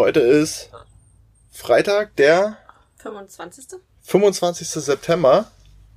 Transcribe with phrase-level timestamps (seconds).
[0.00, 0.70] Heute ist
[1.50, 2.56] Freitag, der
[3.02, 3.78] 25.
[4.00, 4.66] 25.
[4.66, 5.50] September.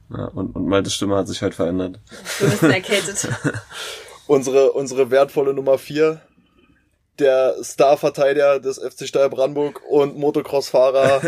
[0.09, 2.02] Ja, und, und Maltes Stimme hat sich halt verändert.
[2.38, 3.29] Du bist erkältet.
[4.28, 6.20] Unsere, unsere wertvolle Nummer 4.
[7.18, 11.22] Der Starverteidiger des FC Steyr Brandenburg und Motocross-Fahrer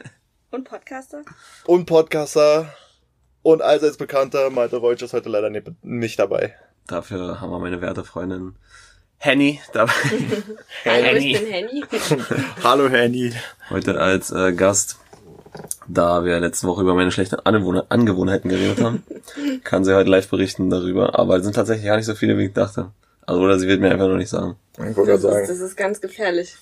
[0.50, 1.22] Und Podcaster?
[1.64, 2.74] und Podcaster
[3.40, 6.54] und allseits bekannter Malte Reutsch ist heute leider nicht, nicht dabei.
[6.86, 8.56] Dafür haben wir meine werte Freundin
[9.18, 9.92] Henny dabei.
[10.84, 11.84] Hallo, ich bin Henny.
[12.62, 13.32] Hallo Henny.
[13.70, 14.96] Heute als äh, Gast.
[15.88, 19.02] Da wir letzte Woche über meine schlechten Angewohn Angewohnheiten geredet haben,
[19.64, 21.18] kann sie heute live berichten darüber.
[21.18, 22.90] Aber es sind tatsächlich gar nicht so viele, wie ich dachte.
[23.26, 24.56] Also, oder sie wird mir einfach noch nicht sagen.
[24.74, 25.46] Ich wollte Das gerade ist, sagen.
[25.48, 26.54] das ist ganz gefährlich.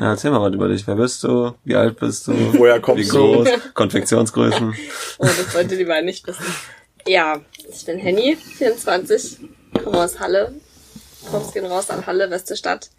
[0.00, 0.86] Ja, erzähl mal was über dich.
[0.86, 1.52] Wer bist du?
[1.64, 2.32] Wie alt bist du?
[2.58, 3.18] Woher kommst Wie du?
[3.18, 3.48] groß?
[3.74, 4.74] Konfektionsgrößen?
[5.18, 6.44] Oh, das sollte die beiden nicht wissen.
[7.06, 9.38] Ja, ich bin Henny, 24,
[9.82, 10.52] komme aus Halle.
[11.30, 12.90] Props gehen raus an Halle, beste Stadt.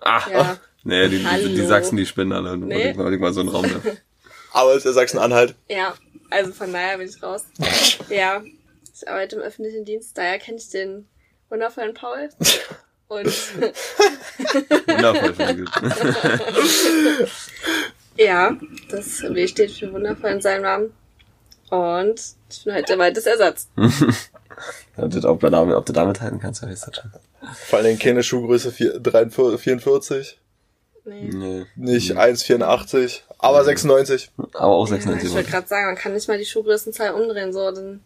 [0.00, 0.58] Ach, Ja.
[0.84, 1.66] nee, die, die, die.
[1.66, 2.56] Sachsen, die spinnen alle.
[2.56, 2.90] Nee.
[2.90, 3.80] Ich mal, ich mal so einen Raum da.
[4.52, 5.54] Aber es ist der Sachsen-Anhalt.
[5.68, 5.94] Ja,
[6.30, 7.44] also von daher bin ich raus.
[8.08, 8.42] Ja,
[8.92, 11.06] ich arbeite im öffentlichen Dienst, daher kenne ich den
[11.48, 12.28] wundervollen Paul.
[13.06, 13.26] Und
[14.86, 15.64] Wundervoll
[18.16, 18.56] ich ja,
[18.90, 20.92] das W steht für wundervoll in seinem Namen.
[21.70, 23.68] Und ich bin heute Waltes Ersatz.
[24.96, 27.12] Ja, ob, du damit, ob du damit halten kannst, weiß das schon.
[27.68, 30.38] Vor allen Dingen keine Schuhgröße 4 43 44,
[31.04, 31.30] Nee.
[31.32, 31.66] Nee.
[31.76, 34.30] nicht 1,84, aber 96.
[34.52, 37.52] Aber auch Ja, 96 ich wollte gerade sagen, man kann nicht mal die Schuhgrößenzahl umdrehen,
[37.52, 38.00] so, dann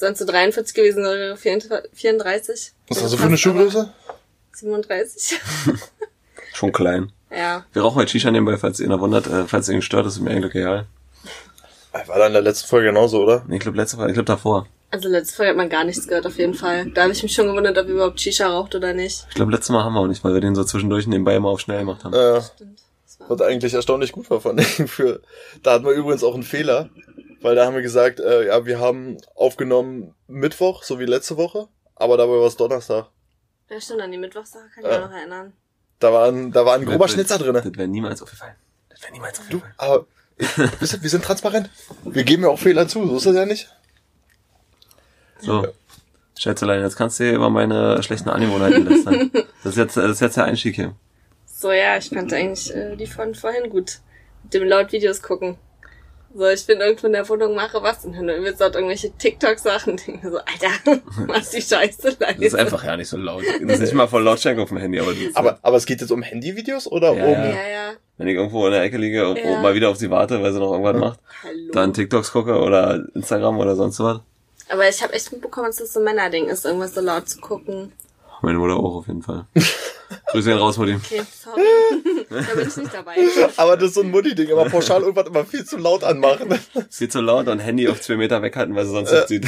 [0.00, 2.72] dann zu 43 gewesen, wäre 34.
[2.88, 3.92] Was hast du für eine Schuhgröße?
[4.52, 5.40] 37.
[6.54, 7.12] Schon klein.
[7.30, 7.64] ja.
[7.72, 9.26] Wir rauchen heute Shisha nebenbei, falls ihr noch wundert.
[9.26, 10.86] Äh, falls ihr ihn stört, ist mir eigentlich egal.
[12.06, 13.44] War da in der letzten Folge genauso, oder?
[13.48, 14.66] Nee, ich glaube letzte Woche, ich glaube davor.
[14.90, 16.90] Also letzte Folge hat man gar nichts gehört, auf jeden Fall.
[16.92, 19.26] Da habe ich mich schon gewundert, ob ihr überhaupt Shisha raucht oder nicht.
[19.28, 21.50] Ich glaube letztes Mal haben wir auch nicht, weil wir den so zwischendurch nebenbei immer
[21.50, 22.14] auf schnell gemacht haben.
[22.14, 22.80] Äh, Stimmt.
[23.28, 25.20] Was eigentlich erstaunlich gut war von denen für.
[25.62, 26.88] Da hatten wir übrigens auch einen Fehler,
[27.42, 31.68] weil da haben wir gesagt, äh, ja, wir haben aufgenommen Mittwoch, so wie letzte Woche,
[31.96, 33.08] aber dabei war es Donnerstag.
[33.68, 35.00] ja, stimmt, an die Mittwochssache kann ich Ja.
[35.00, 35.52] mich noch erinnern.
[35.98, 37.60] Da war ein, da war ein grober Schnitzer drinne.
[37.60, 38.54] Das wäre niemals aufgefallen.
[38.88, 39.74] Das wäre niemals Du, aufgefallen.
[39.76, 40.06] aber
[40.38, 41.68] ich, wisst ihr, wir sind transparent.
[42.04, 43.68] Wir geben ja auch Fehler zu, so ist das ja nicht.
[45.40, 45.66] So.
[46.38, 49.30] Schätzelein, jetzt kannst du dir über meine schlechten Angewohnheiten lästern.
[49.64, 50.94] Das ist jetzt, das ist jetzt der Einstieg hier.
[51.46, 53.98] So, ja, ich fand eigentlich äh, die von vorhin gut.
[54.44, 55.56] Mit dem laut Videos gucken.
[56.32, 59.96] So, ich bin irgendwo in der Wohnung, mache was und dann wird dort irgendwelche TikTok-Sachen.
[59.96, 62.34] Denke mir so, Alter, mach die Scheiße leise.
[62.36, 63.42] Das ist einfach ja nicht so laut.
[63.60, 66.00] Das ist nicht mal voll Lautstärke auf dem Handy, aber, das Aber, aber es geht
[66.00, 67.32] jetzt um Handyvideos oder Ja, um.
[67.32, 67.46] ja.
[67.46, 67.92] Ja, ja.
[68.18, 69.60] wenn ich irgendwo in der Ecke liege und Ja.
[69.60, 71.72] mal wieder auf sie warte, weil sie noch irgendwas macht, Hallo.
[71.72, 74.20] dann TikToks gucke oder Instagram oder sonst was.
[74.70, 77.38] Aber ich habe echt mitbekommen, dass das so ein Männerding ist, irgendwas so laut zu
[77.40, 77.92] gucken.
[78.42, 79.46] Meine Mutter auch auf jeden Fall.
[80.30, 80.94] Grüße ihn raus, Mutti.
[80.94, 81.62] Okay, sorry.
[82.30, 83.16] da bin ich nicht dabei.
[83.56, 86.48] Aber das ist so ein Mutti-Ding, immer pauschal irgendwas immer viel zu laut anmachen.
[86.90, 89.46] Viel zu laut und Handy auf zwei Meter weghalten, weil sie sonst nicht sieht.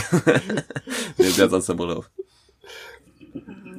[1.18, 2.10] nee, sie hat sonst eine Brille auf.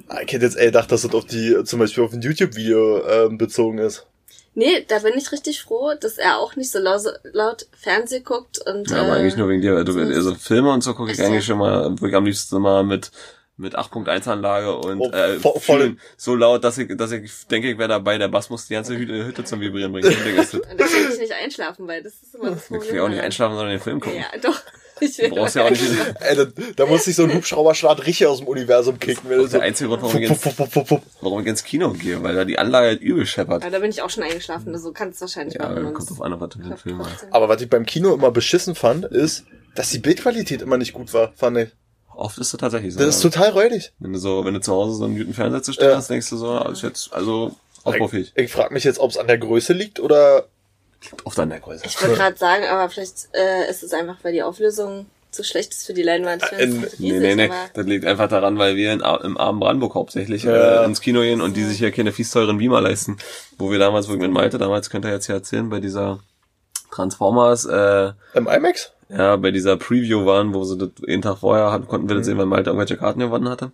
[0.08, 3.06] Ah, Ich hätte jetzt eher gedacht, dass das auf die, zum Beispiel auf ein YouTube-Video
[3.08, 4.08] ähm, bezogen ist.
[4.54, 8.60] Nee, da bin ich richtig froh, dass er auch nicht so laut, laut Fernsehen guckt
[8.68, 9.84] und Ja, aber äh, eigentlich nur wegen dir.
[9.86, 13.12] Du, also Filme und so gucke ich eigentlich schon mal, wirklich am liebsten immer mit
[13.58, 17.70] mit 8.1 Anlage und Oh, äh, vo- voll- so laut, dass ich, dass ich denke,
[17.70, 20.08] ich wäre dabei, der Bass muss die ganze Hütte, Hütte zum Vibrieren bringen.
[20.12, 22.92] Ich Und da kann ich nicht einschlafen, weil das ist immer das Ich Problem.
[22.94, 24.18] will auch nicht einschlafen, sondern den Film gucken.
[24.20, 24.60] Ja, doch.
[25.02, 25.82] Ich will Du brauchst ja auch nicht,
[26.22, 26.46] Ey, da,
[26.76, 29.30] da muss sich so ein Hubschrauberstart richtig aus dem Universum kicken.
[29.30, 31.02] Wenn du so der einzige Grund, warum ins, fupp, fupp, fupp.
[31.22, 33.64] warum ich ins Kino gehe, weil da die Anlage halt übel scheppert.
[33.64, 35.94] Aber da bin ich auch schon eingeschlafen, also kannst du wahrscheinlich Ja, machen.
[35.94, 37.26] kommt drauf an, was du den Film hast.
[37.32, 39.44] Aber was ich beim Kino immer beschissen fand, ist,
[39.76, 41.70] dass die Bildqualität immer nicht gut war, fand ich.
[42.14, 43.00] Oft ist das tatsächlich so.
[43.00, 43.30] Das ist ja.
[43.30, 43.94] total räudig.
[44.00, 45.96] wenn du so, wenn du zu Hause so einen guten Fernseher zu stehen Ja.
[45.96, 48.34] hast, denkst du so, also jetzt, also ausbaufähig.
[48.36, 50.46] Ich, ich frage mich jetzt, ob es an der Größe liegt oder
[51.24, 51.84] Oft an der Größe.
[51.86, 55.72] Ich wollte gerade sagen, aber vielleicht äh, ist es einfach, weil die Auflösung zu schlecht
[55.72, 56.44] ist für die Leinwand.
[56.52, 57.46] Äh, riesig, Nee, nee, nee.
[57.46, 60.82] aber Das liegt einfach daran, weil wir in, im armen Brandenburg hauptsächlich Ja.
[60.84, 63.18] äh, ins Kino gehen und die sich hier keine fies teuren Beamer leisten.
[63.58, 66.20] Wo wir damals, wo ich mit Malte, damals könnt ihr jetzt hier erzählen, bei dieser
[66.92, 68.92] Transformers, äh, im IMAX?
[69.10, 72.26] ja, bei dieser Preview waren, wo sie das jeden Tag vorher hatten, konnten wir das
[72.26, 73.72] sehen, weil Malte irgendwelche Karten gewonnen hatte.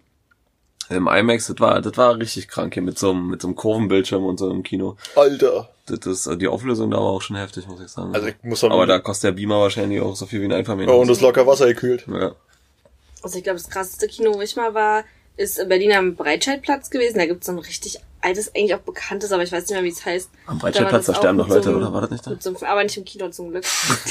[0.89, 3.55] Im IMAX, das war, das war richtig krank hier mit so einem, mit so einem
[3.55, 4.95] Kurvenbildschirm und so im Kino.
[5.15, 5.69] Alter.
[5.85, 8.13] Das ist, die Auflösung da war auch schon heftig, muss ich sagen.
[8.13, 10.51] Also ich muss sagen, Aber da kostet der Beamer wahrscheinlich auch so viel wie ein
[10.51, 11.01] oh, Einfamilienhaus.
[11.01, 12.05] und das locker Wasser gekühlt.
[12.07, 12.33] ja.
[13.23, 15.03] Also ich glaube, das krasseste Kino, wo ich mal war,
[15.37, 17.17] ist in Berlin am Breitscheidplatz gewesen.
[17.17, 19.89] Da gibt's so ein richtig altes, eigentlich auch bekanntes, aber ich weiß nicht mehr, wie
[19.89, 20.29] es heißt.
[20.45, 22.35] Am Da Breitscheidplatz, da das sterben doch Leute, so einem- oder war das nicht da?
[22.39, 23.65] So einem, aber nicht im Kino zum Glück.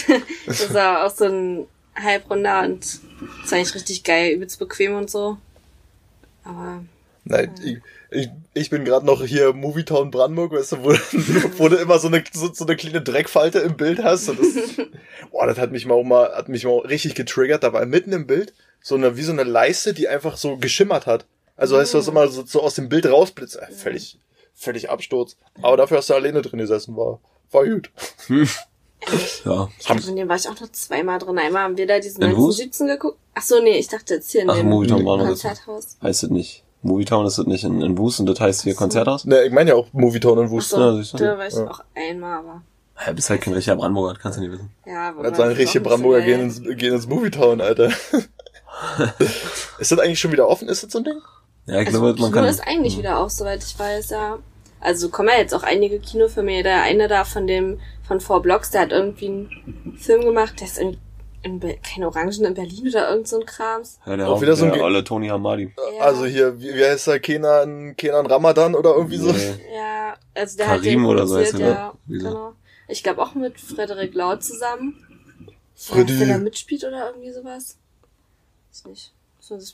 [0.46, 5.38] das war auch so ein Halbrunder und ist eigentlich richtig geil, übelst bequem und so.
[6.46, 6.82] Aber
[7.28, 7.78] Nein, ich,
[8.10, 10.90] ich, ich bin gerade noch hier Movietown Brandenburg, weißt du, wo,
[11.58, 14.28] wo du immer so eine, so, so eine kleine Dreckfalte im Bild hast.
[14.28, 14.46] Und das,
[15.32, 17.64] boah, das hat mich mal auch mal, hat mich mal richtig getriggert.
[17.64, 21.06] Da war mitten im Bild so eine, wie so eine Leiste, die einfach so geschimmert
[21.06, 21.26] hat.
[21.56, 23.56] Also heißt das immer so, so aus dem Bild rausblitzt.
[23.56, 24.20] Äh, völlig,
[24.54, 25.37] völlig Absturz.
[25.62, 27.19] Aber dafür hast du alleine drin gesessen, war,
[27.50, 27.90] war gut.
[29.44, 29.69] Ja.
[29.78, 31.38] Ich glaube, in dem war ich auch noch zweimal drin.
[31.38, 32.58] Einmal haben wir da diesen In Wus?
[32.58, 33.19] 1917 geguckt.
[33.34, 35.19] Ach so, nee, ich dachte jetzt hier in Ach, dem Movietown war.
[35.19, 35.96] Konzerthaus.
[36.02, 36.64] Heißt es nicht.
[36.82, 39.25] Movietown ist das nicht in, in Wust und das heißt hier Konzerthaus?
[39.25, 40.70] Ne, ich meine ja auch Movietown und Ach Wust.
[40.70, 41.70] so, Ja, da war ich Ja.
[41.70, 42.62] auch einmal, aber
[43.06, 44.70] Ja, bist halt kein richtiger Brandenburger, das kannst du nicht wissen.
[44.87, 45.12] ja.
[45.12, 47.90] man sagen richtige Brandenburger so gehen ins, gehen ins Movietown, Alter.
[49.78, 50.69] ist das eigentlich schon wieder offen?
[50.69, 51.19] Ist das so ein Ding?
[51.66, 52.44] Ja, ich Also glaube, Kino man kann.
[52.46, 54.38] ist eigentlich wieder auf, soweit ich weiß, ja.
[54.81, 56.62] Also kommen ja jetzt auch einige Kinofilme.
[56.62, 60.67] Der eine da von dem, von Four Blocks, der hat irgendwie einen Film gemacht, der
[60.67, 60.99] ist in,
[61.43, 63.99] in Be keine Orangen in Berlin oder irgend so ein Krams.
[64.06, 65.73] Ja, der Auch auch wieder so ein der olle Tony Hamadi.
[65.96, 66.05] Ja.
[66.05, 67.20] Also hier, wie, wie heißt der?
[67.20, 69.32] Kenan, Kenan Ramadan oder irgendwie so?
[69.32, 69.55] Nee.
[69.75, 71.93] Ja, also der Karim hat den oder so heißt er, ja, ne?
[72.06, 72.29] Wieso?
[72.29, 72.52] genau.
[72.88, 75.02] Ich glaube auch mit Frederik Lau zusammen.
[75.75, 76.12] Freddy.
[76.12, 77.79] Ja, der da mitspielt oder irgendwie sowas?
[78.70, 79.15] Weiß nicht.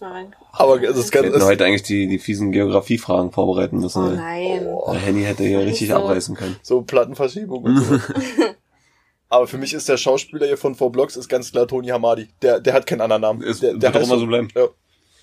[0.00, 0.36] Mal rein.
[0.52, 4.04] Aber das ist Wir ganz, hätten heute eigentlich die, die fiesen Geografiefragen vorbereiten müssen.
[4.04, 4.16] Oh ey.
[4.16, 4.68] nein.
[4.86, 5.96] Der Henny hätte hier richtig so.
[5.96, 6.56] abreißen können.
[6.62, 7.98] so Plattenverschiebung und so.
[9.28, 12.28] Aber für mich ist der Schauspieler hier von Four Blocks ist ganz klar Tony Hamadi.
[12.42, 13.42] Der, der hat keinen anderen Namen.
[13.42, 14.48] Es der, wird der auch immer so bleiben.
[14.54, 14.68] Ja.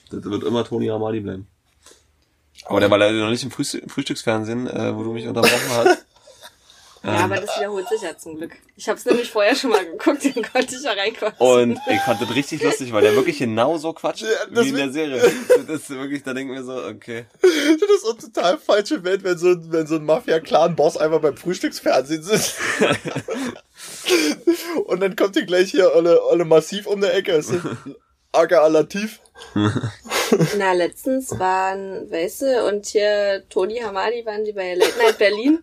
[0.09, 1.47] Das wird immer Tony Hamadi bleiben.
[2.65, 6.05] Aber der war leider noch nicht im Frühst Frühstücksfernsehen, äh, wo du mich unterbrochen hast.
[7.01, 8.51] Ja, aber das wiederholt sich ja zum Glück.
[8.75, 11.47] Ich habe es nämlich vorher schon mal geguckt, den konnte ich ja reinquatschen.
[11.47, 14.75] Und ich fand das richtig lustig, weil der wirklich genau so quatscht Ja, wie in
[14.75, 15.21] der Serie.
[15.67, 17.25] Das ist wirklich, da denken wir so, okay.
[17.41, 17.49] Das
[17.89, 22.23] ist so total falsche Welt, wenn so, ein- wenn so ein Mafia-Clan-Boss einfach beim Frühstücksfernsehen
[22.23, 22.55] sitzt.
[24.85, 27.33] Und dann kommt hier gleich hier alle, alle massiv um der Ecke.
[27.33, 27.63] Es sind
[28.31, 29.19] Aga Latif.
[30.57, 35.59] Na, letztens waren, weißt du, und hier Toni Hamadi waren die bei Late Night Berlin.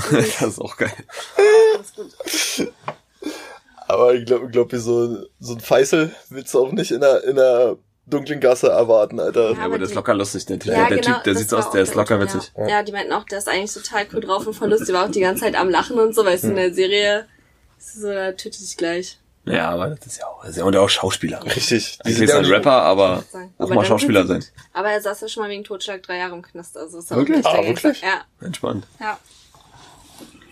[0.10, 0.92] Das ist auch geil.
[3.88, 7.22] Aber ich glaube, glaub, wie so, so ein Feißel willst du auch nicht in der,
[7.24, 7.76] in der
[8.06, 9.52] dunklen Gasse erwarten, Alter.
[9.52, 10.46] Ja, aber der ist locker lustig.
[10.46, 12.52] Der, Typ- Ja, der genau, Typ, der sieht war aus, der ist locker Typ, witzig.
[12.56, 12.68] Ja.
[12.68, 14.88] ja, die meinten auch, der ist eigentlich total cool drauf und voll lustig.
[14.88, 17.26] Die war auch die ganze Zeit am Lachen und so, weißt du, in der Serie
[17.78, 19.18] ist so, da tötet sich gleich.
[19.44, 21.44] Ja, aber das ist ja auch, ist ja und auch Schauspieler.
[21.44, 22.00] Richtig.
[22.04, 23.22] Die sind ist ja ein Rapper, aber
[23.58, 24.44] auch mal Schauspieler sein.
[24.72, 27.16] Aber er saß ja schon mal wegen Totschlag drei Jahre im Knast, also ist er
[27.18, 27.46] Wirklich?
[27.46, 28.02] auch Ah, nicht wirklich?
[28.02, 28.88] Ja, Entspannt.
[28.98, 29.16] ja.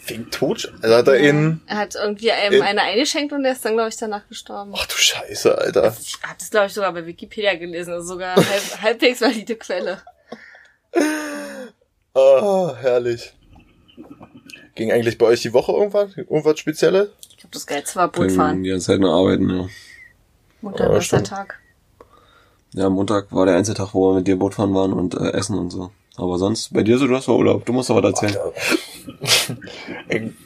[0.07, 0.73] Wegen Tod?
[0.83, 1.61] Also hat er ihn.
[1.67, 4.73] Er hat irgendwie einem In- eine eingeschenkt und der ist dann, glaube ich, danach gestorben.
[4.77, 5.97] Ach du Scheiße, Alter.
[6.01, 7.93] Ich habe das, glaube ich, sogar bei Wikipedia gelesen.
[7.95, 10.03] Also sogar halb, halbwegs valide Quelle.
[12.15, 13.35] Ah, herrlich.
[14.75, 16.17] Ging eigentlich bei euch die Woche irgendwas?
[16.17, 17.11] Irgendwas Spezielles?
[17.31, 18.63] Ich glaube, das Geilste war Bootfahren.
[18.63, 19.69] die ganze Zeit nur arbeiten, ja.
[20.61, 21.27] Montag, Ja, bester stimmt.
[21.29, 21.61] Tag.
[22.73, 25.31] Ja, Montag war der einzige Tag, wo wir mit dir Boot fahren waren und äh,
[25.33, 25.93] essen und so.
[26.17, 27.65] Aber sonst, bei dir so, du hast doch Urlaub.
[27.65, 28.37] Du musst doch was erzählen.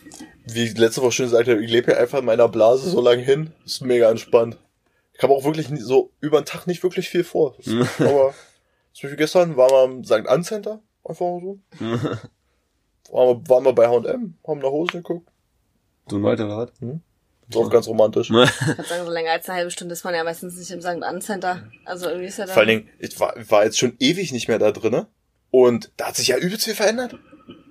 [0.47, 3.01] Wie ich letzte Woche schon gesagt habe, ich lebe hier einfach in meiner Blase so
[3.01, 3.53] lange hin.
[3.67, 4.57] Ist mega entspannt.
[5.13, 7.55] Ich habe auch wirklich nie, so über den Tag nicht wirklich viel vor.
[7.99, 8.35] Aber
[8.93, 10.27] zum Beispiel gestern waren wir am St.
[10.27, 10.81] Ann Center.
[11.05, 11.59] Einfach mal so.
[13.11, 15.31] Waren wir, waren wir bei H&M, haben nach Hose geguckt.
[16.09, 16.73] Du und Walter, oder was?
[17.49, 18.29] Ist auch ganz romantisch.
[18.29, 20.83] Ich würde sagen, so länger als eine halbe Stunde ist man ja meistens nicht im
[20.83, 21.03] St.
[21.03, 21.63] Ann Center.
[21.87, 22.53] Also irgendwie ist ja da.
[22.53, 25.07] Vor allen Dingen, ich war, war jetzt schon ewig nicht mehr da drinne.
[25.51, 27.15] Und da hat sich ja übelst viel verändert.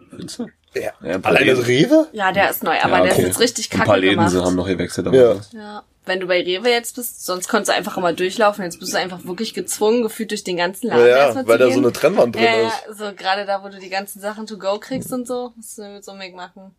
[0.09, 0.47] Findest du?
[0.73, 0.91] Ja.
[1.01, 1.67] Ja, ein paar Alleine das.
[1.67, 2.07] Rewe?
[2.11, 3.21] Ja, der ist neu, aber Ja, der okay.
[3.21, 4.31] ist jetzt richtig Ein paar kacke Läden gemacht.
[4.31, 5.07] sie haben noch gewechselt.
[5.13, 5.35] Ja.
[5.53, 5.83] Ja.
[6.05, 8.63] Wenn du bei Rewe jetzt bist, sonst konntest du einfach immer durchlaufen.
[8.63, 11.65] Jetzt bist du einfach wirklich gezwungen, gefühlt durch den ganzen Laden Ja, ja, weil zu
[11.65, 12.97] da so eine Trennwand drin ja, ja, ist.
[12.97, 15.83] so gerade da, wo du die ganzen Sachen to go kriegst und so, musst du
[15.83, 16.73] mit so einem Weg machen.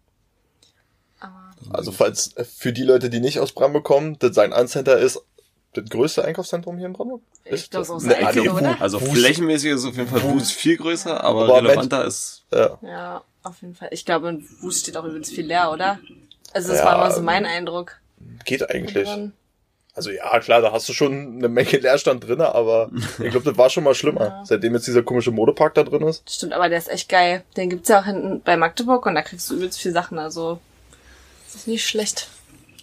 [1.20, 4.52] Aber Also falls äh, für die Leute, die nicht aus Brandenburg kommen, das St.
[4.52, 5.20] Ann Center ist
[5.82, 7.22] das größte Einkaufszentrum hier in Brandenburg.
[7.44, 8.80] ich Ist glaube, das- so ist Ne, das einzige, also- oder?
[8.80, 12.44] Also Fuß- flächenmäßig ist auf jeden Fall Fuß viel größer, aber, Aber relevanter ist.
[12.52, 12.78] Ja.
[12.82, 13.88] Ja, auf jeden Fall.
[13.92, 15.98] Ich glaube, in Wust steht auch übrigens viel leer, oder?
[16.52, 17.98] Also das Ja, war immer so mein Eindruck.
[18.44, 19.08] Geht eigentlich.
[19.94, 23.58] Also ja, klar, da hast du schon eine Menge Leerstand drin, aber ich glaube, das
[23.58, 24.20] war schon mal schlimmer.
[24.26, 24.42] Ja.
[24.44, 26.22] Seitdem jetzt dieser komische Modepark da drin ist.
[26.30, 27.42] Stimmt, aber der ist echt geil.
[27.56, 30.60] Den gibt's ja auch hinten bei Magdeburg und da kriegst du übelst viel Sachen, also
[31.46, 32.28] das ist nicht schlecht.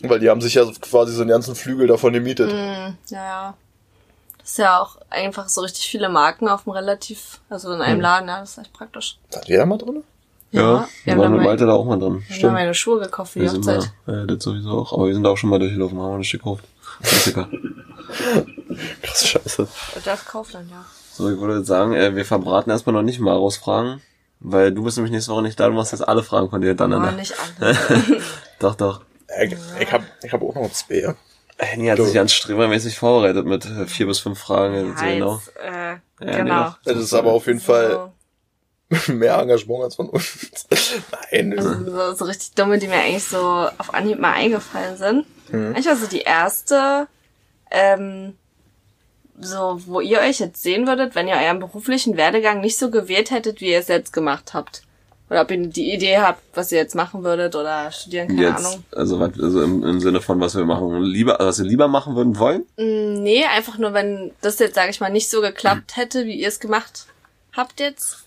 [0.09, 2.51] Weil die haben sich ja quasi so einen ganzen Flügel davon gemietet.
[2.51, 3.53] Mhm, ja, ja.
[4.39, 7.97] Das ist ja auch einfach so richtig viele Marken auf dem relativ, also in einem
[7.97, 8.01] Mhm.
[8.03, 9.17] Laden, ja, das ist echt praktisch.
[9.35, 10.03] Hat jeder mal drin?
[10.51, 12.23] Ja, wir wir haben waren da mit Walter da auch mal drin.
[12.27, 13.91] wir haben da meine Schuhe gekauft für die sind mal, Hochzeit.
[14.07, 14.93] äh, das sowieso auch.
[14.93, 16.63] Aber wir sind da auch schon mal durchgelaufen, haben wir nicht gekauft.
[17.01, 17.49] Klassiker.
[19.01, 19.61] Krass scheiße.
[19.95, 20.85] Und das kauft dann, ja.
[21.11, 24.01] So, ich würde jetzt sagen, äh, wir verbraten erstmal noch nicht Maros Fragen,
[24.39, 26.71] weil du bist nämlich nächste Woche nicht da, du machst jetzt alle Fragen von dir
[26.71, 27.11] Aber hintereinander.
[27.13, 27.77] nicht alles.
[28.59, 29.01] Doch, doch.
[29.41, 31.13] Ich, ich hab, ich hab auch noch zwei.
[31.57, 32.03] Henny hat Du.
[32.05, 34.89] sich ganz strebermäßig vorbereitet mit äh, vier bis fünf Fragen.
[34.89, 35.35] Ja, so genau.
[35.35, 35.89] jetzt, äh,
[36.31, 36.67] Ja, genau.
[36.69, 38.11] nee, Das ist aber auf jeden Fall
[38.91, 40.67] So, mehr Engagement als von uns.
[41.31, 41.57] Nein.
[41.57, 43.39] also so, so richtig dumme, die mir eigentlich so
[43.77, 45.25] auf Anhieb mal eingefallen sind.
[45.49, 45.67] Mhm.
[45.73, 47.07] Eigentlich war so die erste,
[47.71, 48.35] ähm,
[49.39, 53.31] so, wo ihr euch jetzt sehen würdet, wenn ihr euren beruflichen Werdegang nicht so gewählt
[53.31, 54.83] hättet, wie ihr es jetzt gemacht habt.
[55.29, 58.65] Oder ob ihr die Idee habt, was ihr jetzt machen würdet oder studieren, keine Jetzt,
[58.65, 58.83] Ahnung.
[58.95, 62.15] also, was, also im, im Sinne von, was wir machen, lieber, was wir lieber machen
[62.15, 62.63] würden wollen.
[62.77, 66.35] Mm, Nee, einfach nur, wenn das jetzt, sage ich mal, nicht so geklappt hätte, wie
[66.39, 67.07] ihr es gemacht
[67.53, 68.25] habt jetzt.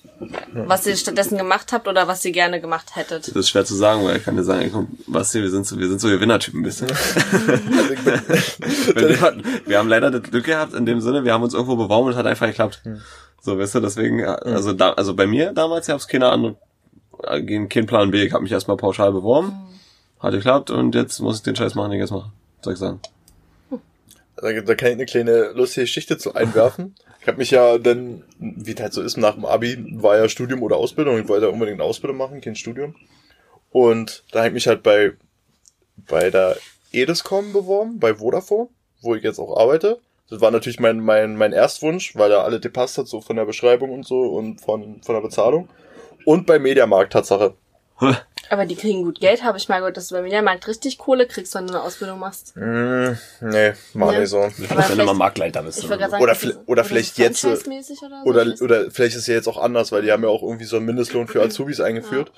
[0.52, 3.28] Was ihr stattdessen gemacht habt oder was ihr gerne gemacht hättet.
[3.28, 5.78] Das ist schwer zu sagen, weil ich kann dir sagen, komm, Basti, wir sind so,
[5.78, 6.88] wir sind so Gewinnertypen ein bisschen.
[6.90, 8.04] Also ich
[8.96, 9.36] wir,
[9.66, 12.12] wir haben leider das Glück gehabt, in dem Sinne, wir haben uns irgendwo beworben und
[12.12, 12.80] es hat einfach geklappt.
[13.40, 16.67] So, weißt du, deswegen, also da, also bei mir damals gab es keine andere, äh,
[17.22, 18.22] kein Plan B.
[18.24, 19.52] Ich habe mich erstmal pauschal beworben,
[20.20, 22.30] hat geklappt und jetzt muss ich den Scheiß machen, den ich jetzt mache.
[22.62, 23.00] Soll ich sagen.
[24.36, 26.94] da, da kann ich eine kleine lustige Geschichte zu einwerfen.
[27.20, 30.28] Ich habe mich ja dann, wie das halt so ist, nach dem Abi war ja
[30.28, 31.18] Studium oder Ausbildung.
[31.18, 32.94] Ich wollte unbedingt eine Ausbildung machen, kein Studium.
[33.70, 35.12] Und da habe ich mich halt bei,
[36.08, 36.56] bei der
[36.92, 38.68] Edescom beworben, bei Vodafone,
[39.02, 39.98] wo ich jetzt auch arbeite.
[40.30, 43.46] Das war natürlich mein, mein, mein Erstwunsch, weil da alle gepasst hat, so von der
[43.46, 45.68] Beschreibung und so und von, von der Bezahlung.
[46.24, 47.54] Und bei Mediamarkt, Tatsache.
[48.50, 51.26] Aber die kriegen gut Geld, habe ich mal gehört, dass du beim Mediamarkt richtig Kohle
[51.26, 52.56] kriegst, wenn du eine Ausbildung machst.
[52.56, 53.10] Mm,
[53.42, 54.20] nee, mach Ja.
[54.20, 54.38] nicht so.
[54.38, 55.80] Aber wenn du mal Marktleiter bist.
[55.80, 57.70] Ich gerade sagen, Oder ist das- vle- oder vielleicht so jetzt, äh, Oder, so?
[58.24, 60.42] Oder, Ich oder vielleicht ist es ja jetzt auch anders, weil die haben ja auch
[60.42, 62.32] irgendwie so einen Mindestlohn für Azubis eingeführt.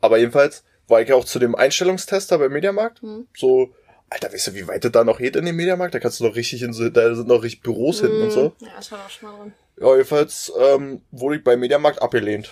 [0.00, 3.02] Aber jedenfalls war ich ja auch zu dem Einstellungstester beim Mediamarkt.
[3.02, 3.28] Mhm.
[3.36, 3.68] So,
[4.10, 5.94] Alter, weißt du, wie weit das da noch geht in dem Mediamarkt?
[5.94, 8.48] Da kannst du noch richtig in so, da sind noch richtig Büros hinten und so.
[8.58, 9.52] Mm, Ja, ich war auch schon mal drin.
[9.80, 12.50] Ja, jedenfalls ähm, wurde ich beim Mediamarkt abgelehnt.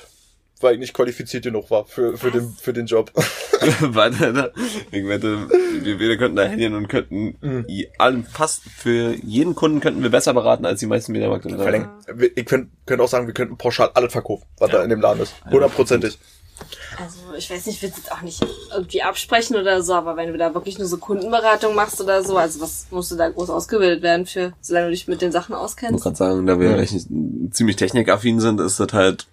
[0.63, 3.11] Weil ich nicht qualifiziert genug war für, für, den, für den Job.
[3.81, 4.51] Warte, da-
[4.93, 5.49] ich wette,
[5.83, 7.67] wir, wir könnten da hingehen und könnten Mhm.
[7.99, 11.51] allen, fast für jeden Kunden könnten wir besser beraten als die meisten Mediamarkt.
[11.51, 14.83] Vor allem, wir- Ich könnte könnt auch sagen, wir könnten pauschal alles verkaufen, was da
[14.85, 15.35] in dem Laden ist.
[15.51, 16.19] Hundertprozentig.
[17.03, 20.17] Also, ich weiß nicht, ich will es jetzt auch nicht irgendwie absprechen oder so, aber
[20.19, 23.31] wenn du da wirklich nur so Kundenberatung machst oder so, also was musst du da
[23.31, 26.03] groß ausgebildet werden für, solange du dich mit den Sachen Ich wollte auskennst?
[26.05, 26.95] gerade sagen, da wir recht,
[27.51, 29.27] ziemlich technikaffin sind, ist das halt.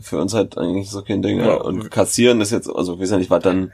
[0.00, 1.40] Für uns halt eigentlich so kein Ding.
[1.40, 1.54] Ja.
[1.54, 3.72] Und kassieren ist jetzt, also ich weiß ja nicht, was dann,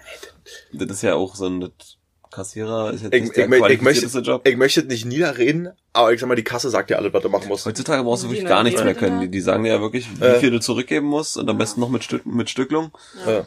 [0.73, 1.99] das ist ja auch so ein das
[2.31, 4.47] Kassierer ist jetzt Ich, nicht ich, der ich, qualifizierteste möchte, Job.
[4.47, 7.29] ich möchte nicht niederreden, aber ich sag mal, die Kasse sagt ja alles, was du
[7.31, 7.65] machen musst.
[7.65, 9.21] Heutzutage brauchst du wirklich gar nichts mehr können.
[9.21, 10.39] Die, die sagen dir ja wirklich, wie Äh.
[10.39, 12.93] viel du zurückgeben musst und am besten noch mit, Stück, mit Stücklung.
[13.27, 13.47] Ja.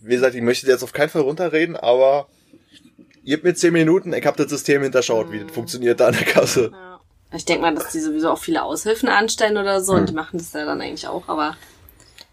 [0.00, 2.26] Wie gesagt, ich möchte jetzt auf keinen Fall runterreden, aber
[3.24, 6.24] gib mir zehn Minuten, ich habe das System hinterschaut, wie das funktioniert da an der
[6.24, 6.70] Kasse.
[6.72, 6.95] Ja.
[7.32, 10.00] Ich denke mal, dass die sowieso auch viele Aushilfen anstellen oder so Hm.
[10.00, 11.56] und die machen das ja dann eigentlich auch, aber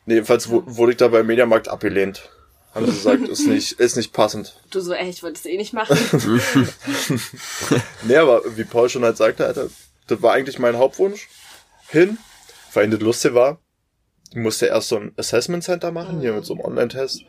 [0.05, 2.29] Nee, jedenfalls wu- wurde ich da beim Mediamarkt abgelehnt.
[2.75, 4.55] Haben sie gesagt, ist nicht, ist nicht passend.
[4.71, 5.97] du so, ey, ich wollte es eh nicht machen.
[8.03, 9.67] Nee, aber wie Paul schon halt sagte, Alter,
[10.07, 11.27] das war eigentlich mein Hauptwunsch.
[11.87, 12.17] Hin,
[12.73, 13.59] weil das lustig war.
[14.31, 17.21] Ich musste erst so ein Assessment Center machen, hier mit so einem Online-Test.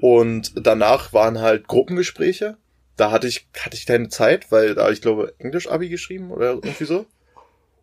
[0.00, 2.56] Und danach waren halt Gruppengespräche.
[2.96, 6.84] Da hatte ich, hatte ich keine Zeit, weil da, ich glaube, Englisch-Abi geschrieben oder irgendwie
[6.84, 7.06] so.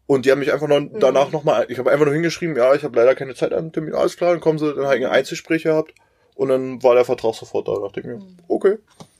[0.07, 2.83] Und die haben mich einfach noch danach nochmal, ich habe einfach nur hingeschrieben, ja, ich
[2.83, 5.05] habe leider keine Zeit an dem Termin, alles klar, dann kommen sie, dann habe ich
[5.05, 5.93] ein Einzelgespräch gehabt
[6.35, 7.75] und dann war der Vertrag sofort da.
[7.75, 8.77] Da dachte ich mir, okay.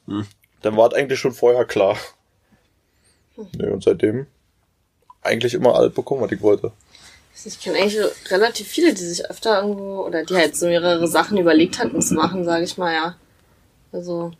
[0.07, 0.25] Hm.
[0.61, 1.97] Dann war es eigentlich schon vorher klar.
[3.57, 4.27] Nee, und seitdem
[5.21, 6.71] eigentlich immer alles bekommen, was ich wollte.
[7.45, 11.37] Ich kenne eigentlich relativ viele, die sich öfter irgendwo oder die halt so mehrere Sachen
[11.37, 13.15] überlegt hatten zu machen, sage ich mal, ja.
[13.91, 14.31] Also,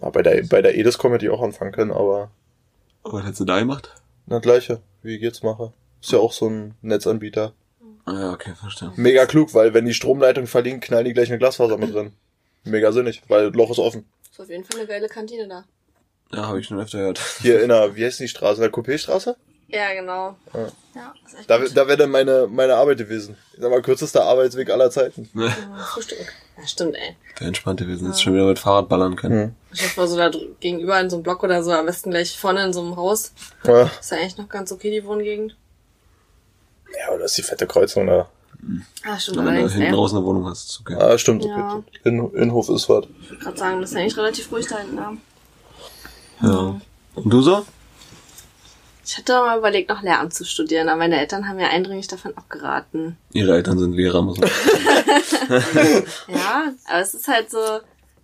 [0.00, 2.30] Ja, bei der, bei der Edis hätte ich auch anfangen können, aber
[3.02, 3.94] Was hättest du da gemacht?
[4.26, 5.72] na gleiche, wie ich jetzt mache.
[6.00, 7.52] Ist ja auch so ein Netzanbieter.
[8.06, 8.92] Ah, ja, okay, verstehe.
[8.96, 12.12] Mega klug, weil wenn die Stromleitung verlieren, knallen die gleich eine Glasfaser mit drin.
[12.64, 14.06] Mega sinnig, weil das Loch ist offen.
[14.30, 15.64] ist auf jeden Fall eine geile Kantine da.
[16.32, 17.20] Ja, habe ich schon öfter gehört.
[17.40, 18.62] Hier in der, wie heißt die Straße?
[18.64, 19.36] In der Coupé-Straße?
[19.68, 20.36] Ja, genau.
[20.52, 20.68] Ja.
[20.94, 21.14] Ja,
[21.48, 23.36] Da, da wäre dann meine, meine Arbeit gewesen.
[23.54, 25.28] Ich sag mal, kürzester Arbeitsweg aller Zeiten.
[25.34, 25.48] Ja,
[25.92, 26.18] Frühstück.
[26.56, 27.16] Ja, stimmt, ey.
[27.40, 29.42] Der entspannt gewesen ist, schon wieder mit Fahrrad ballern können.
[29.42, 29.54] Hm.
[29.72, 30.30] Ich hoffe mal so da
[30.60, 33.32] gegenüber in so einem Block oder so, am besten gleich vorne in so einem Haus.
[33.64, 35.56] Ja, Ist ja eigentlich noch ganz okay, die Wohngegend.
[37.00, 38.28] ja oder ist die fette Kreuzung da?
[39.04, 40.94] Ah, stimmt, Wenn du hinten raus eine Wohnung hast, ist okay.
[40.94, 41.44] Ah, stimmt.
[41.44, 41.74] Ja.
[41.76, 41.98] Okay.
[42.04, 43.04] In, Innenhof ist was.
[43.20, 45.12] Ich wollte gerade sagen, das ist eigentlich relativ ruhig da hinten, ja.
[46.42, 46.80] Ja.
[47.16, 47.66] Und du so?
[49.06, 52.36] Ich hatte mal überlegt, noch Lehramt zu studieren, aber meine Eltern haben mir eindringlich davon
[52.36, 53.16] abgeraten.
[53.32, 54.48] Ihre Eltern sind Lehrer, muss man
[56.28, 57.58] Ja, aber es ist halt so,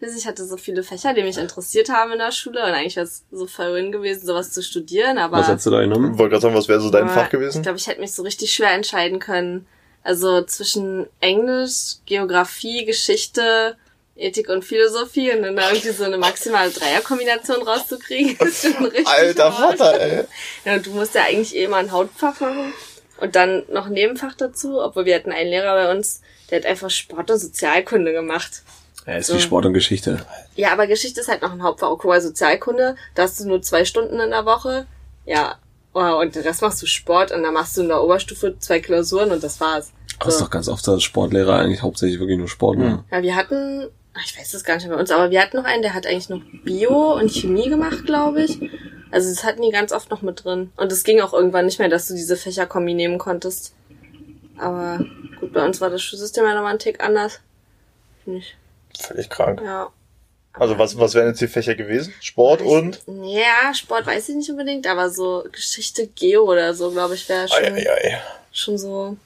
[0.00, 3.06] ich hatte so viele Fächer, die mich interessiert haben in der Schule und eigentlich wäre
[3.06, 6.18] es so voll win gewesen, sowas zu studieren, aber Was hättest du da Ich genommen?
[6.18, 7.62] wollte gerade sagen, was wäre so dein Fach Ich gewesen?
[7.62, 9.66] glaube, ich hätte mich so richtig schwer entscheiden können.
[10.02, 13.76] Also zwischen Englisch, Geografie, Geschichte
[14.16, 19.06] Ethik und Philosophie und dann da irgendwie so eine maximale Dreierkombination rauszukriegen, ist schon richtig.
[19.06, 19.78] Alter hart.
[19.78, 20.24] Vater, ey.
[20.64, 22.72] Ja, und du musst ja eigentlich eh immer ein Hauptfach machen
[23.20, 26.66] und dann noch ein Nebenfach dazu, obwohl wir hatten einen Lehrer bei uns, der hat
[26.66, 28.62] einfach Sport und Sozialkunde gemacht.
[29.06, 29.34] Ja, ist So.
[29.34, 30.24] wie Sport und Geschichte.
[30.56, 31.88] Ja, aber Geschichte ist halt noch ein Hauptfach.
[31.88, 34.86] Guck mal, Sozialkunde, da hast du nur zwei Stunden in der Woche.
[35.24, 35.56] Ja,
[35.94, 38.80] oh, und den Rest machst du Sport und dann machst du in der Oberstufe zwei
[38.80, 39.92] Klausuren und das war's.
[40.18, 43.04] Aber ist doch ganz oft so, dass Sportlehrer eigentlich hauptsächlich wirklich nur Sport machen.
[43.10, 45.56] Ja, wir hatten, ach, ich weiß das gar nicht mehr bei uns, aber wir hatten
[45.56, 48.58] noch einen, der hat eigentlich noch Bio und Chemie gemacht, glaube ich.
[49.10, 50.72] Also das hatten die ganz oft noch mit drin.
[50.76, 53.74] Und es ging auch irgendwann nicht mehr, dass du diese Fächerkombi nehmen konntest.
[54.56, 55.04] Aber
[55.40, 57.40] gut, bei uns war das Schulsystem ja nochmal ein Tick anders.
[58.24, 58.56] Finde ich.
[58.98, 59.60] Völlig krank.
[59.64, 59.90] Ja.
[60.52, 62.12] Also was, was wären jetzt die Fächer gewesen?
[62.20, 63.00] Sport und?
[63.06, 67.48] Ja, Sport weiß ich nicht unbedingt, aber so Geschichte, Geo oder so, glaube ich, wäre
[67.48, 68.22] schon, Ei, ei, ei.
[68.52, 69.16] schon so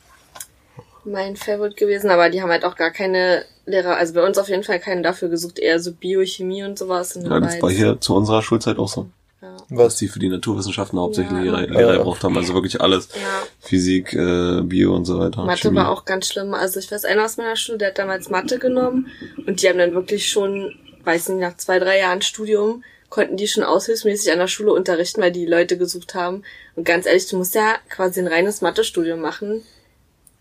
[1.05, 2.11] mein Favorite gewesen.
[2.11, 5.03] Aber die haben halt auch gar keine Lehrer, also bei uns auf jeden Fall keinen
[5.03, 7.17] dafür gesucht, eher so Biochemie und sowas.
[7.17, 9.07] Und Ja, das war hier zu unserer Schulzeit auch so.
[9.41, 9.57] Ja.
[9.71, 11.43] Was die für die Naturwissenschaften hauptsächlich Ja.
[11.43, 11.99] Lehrer, Lehrer Ja.
[11.99, 12.37] gebraucht haben.
[12.37, 13.09] Also wirklich alles.
[13.15, 13.43] Ja.
[13.61, 15.45] Physik, äh, Bio und so weiter.
[15.45, 15.77] Mathe Chemie.
[15.77, 16.55] war auch ganz schlimm.
[16.55, 19.09] Also ich weiß, einer aus meiner Schule, der hat damals Mathe genommen
[19.47, 23.47] und die haben dann wirklich schon, weiß nicht, nach zwei, drei Jahren Studium konnten die
[23.47, 26.43] schon aushilfsmäßig an der Schule unterrichten, weil die Leute gesucht haben.
[26.75, 29.63] Und ganz ehrlich, du musst ja quasi ein reines Mathe-Studium machen.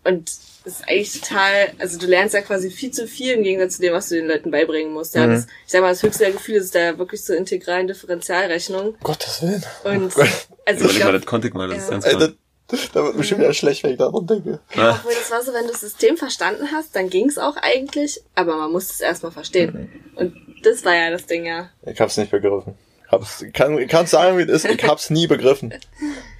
[0.02, 0.32] Und
[0.64, 3.82] das ist eigentlich total, also du lernst ja quasi viel zu viel im Gegensatz zu
[3.82, 5.14] dem, was du den Leuten beibringen musst.
[5.14, 5.32] Ja, Mhm.
[5.32, 8.96] das, ich sag mal, das höchste der Gefühle ist da wirklich zur integralen Differentialrechnung.
[9.02, 9.62] Gottes Willen.
[9.84, 10.28] Und Gott.
[10.66, 11.90] also ich glaub, das konnte ich mal, das ist Ja.
[11.90, 12.28] ganz Ey, klar.
[12.68, 14.60] das, da wird mir schon wieder schlecht, wenn ich daran denke.
[14.74, 14.92] Ja.
[14.92, 18.56] Obwohl, das war so, wenn du das System verstanden hast, dann ging's auch eigentlich, aber
[18.56, 19.90] man muss es erstmal verstehen.
[20.16, 21.68] Und das war ja das Ding, ja.
[21.84, 22.74] Ich hab's nicht begriffen.
[23.08, 25.74] Hab's, kann, ich kann's sagen, wie es ist, ich hab's nie begriffen.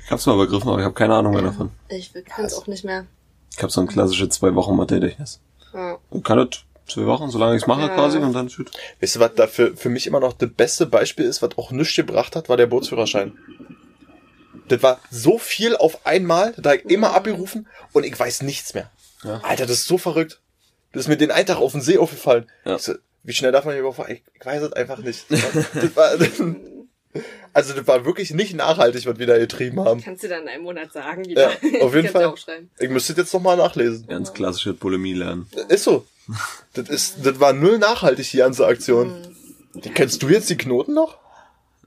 [0.06, 1.70] Ich hab's mal begriffen, aber ich habe keine Ahnung mehr davon.
[1.90, 3.06] Ich kann es auch nicht mehr.
[3.56, 5.40] Ich habe so ein klassische zwei Wochen Mathe-Gedächtnis.
[5.72, 5.98] Ja.
[6.12, 7.88] Ich kann das zwei Wochen, solange ich's mache Ja.
[7.88, 8.70] quasi und dann shoot.
[9.00, 11.70] Weißt du, was da für, für mich immer noch das beste Beispiel ist, was auch
[11.70, 13.32] nichts gebracht hat, war der Bootsführerschein.
[14.68, 18.90] Das war so viel auf einmal, da ich immer abgerufen und ich weiß nichts mehr.
[19.22, 19.40] Ja.
[19.42, 20.40] Alter, das ist so verrückt.
[20.92, 22.46] Das ist mir den einen Tag auf den See aufgefallen.
[22.64, 22.76] Ja.
[22.76, 22.94] Ich so,
[23.24, 24.12] wie schnell darf man hier überfahren?
[24.12, 25.26] Ich, ich weiß es einfach nicht.
[25.30, 26.16] Das war,
[27.52, 30.02] also das war wirklich nicht nachhaltig, was wir da getrieben haben.
[30.02, 31.84] Kannst du dann in einem Monat sagen, Ja, wieder.
[31.84, 32.34] auf jeden Fall.
[32.78, 34.06] Ich müsste jetzt noch mal nachlesen.
[34.06, 35.46] Ganz klassische Bulimie lernen.
[35.68, 36.06] Ist so.
[36.72, 39.14] Das ist, das war null nachhaltig, die ganze Aktion.
[39.74, 41.18] Die, kennst du jetzt die Knoten noch?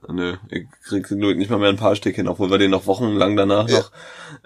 [0.06, 2.86] Nö, ich krieg nur nicht mal mehr ein paar Stück hin, obwohl wir den noch
[2.86, 3.78] wochenlang danach Ja.
[3.80, 3.90] noch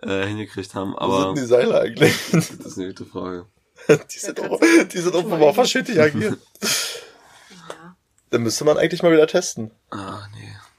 [0.03, 0.92] äh, hingekriegt haben.
[0.95, 2.14] Wo Aber sind die Seile eigentlich?
[2.33, 3.47] das ist eine gute Frage.
[3.88, 4.61] Die sind auch,
[4.92, 6.38] die sind offenbar verschüttet agiert.
[6.62, 6.68] Ja.
[8.31, 9.71] Dann müsste man eigentlich mal wieder testen.
[9.90, 10.21] Ah.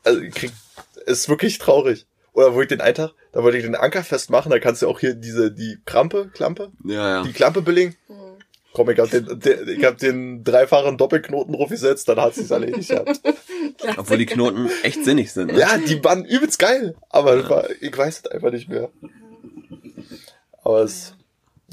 [0.04, 0.52] Also, ich krieg,
[1.06, 2.06] ist wirklich traurig.
[2.34, 4.88] Oder wo ich den einen Tag, da wollte ich den Anker festmachen, da kannst du
[4.88, 7.24] auch hier diese, die Krampe, Klampe, Ja, ja.
[7.24, 7.96] die Klampe belegen.
[8.08, 8.16] Hm.
[8.74, 12.90] Komm, ich hab den, den, ich hab den dreifachen Doppelknoten draufgesetzt, dann hat sich's erledigt
[12.90, 13.22] gehabt.
[13.98, 15.52] Obwohl die Knoten echt sinnig sind.
[15.52, 15.60] Ne?
[15.60, 18.90] Ja, die waren übelst geil, aber war, ich weiß es einfach nicht mehr.
[20.64, 21.14] Aber es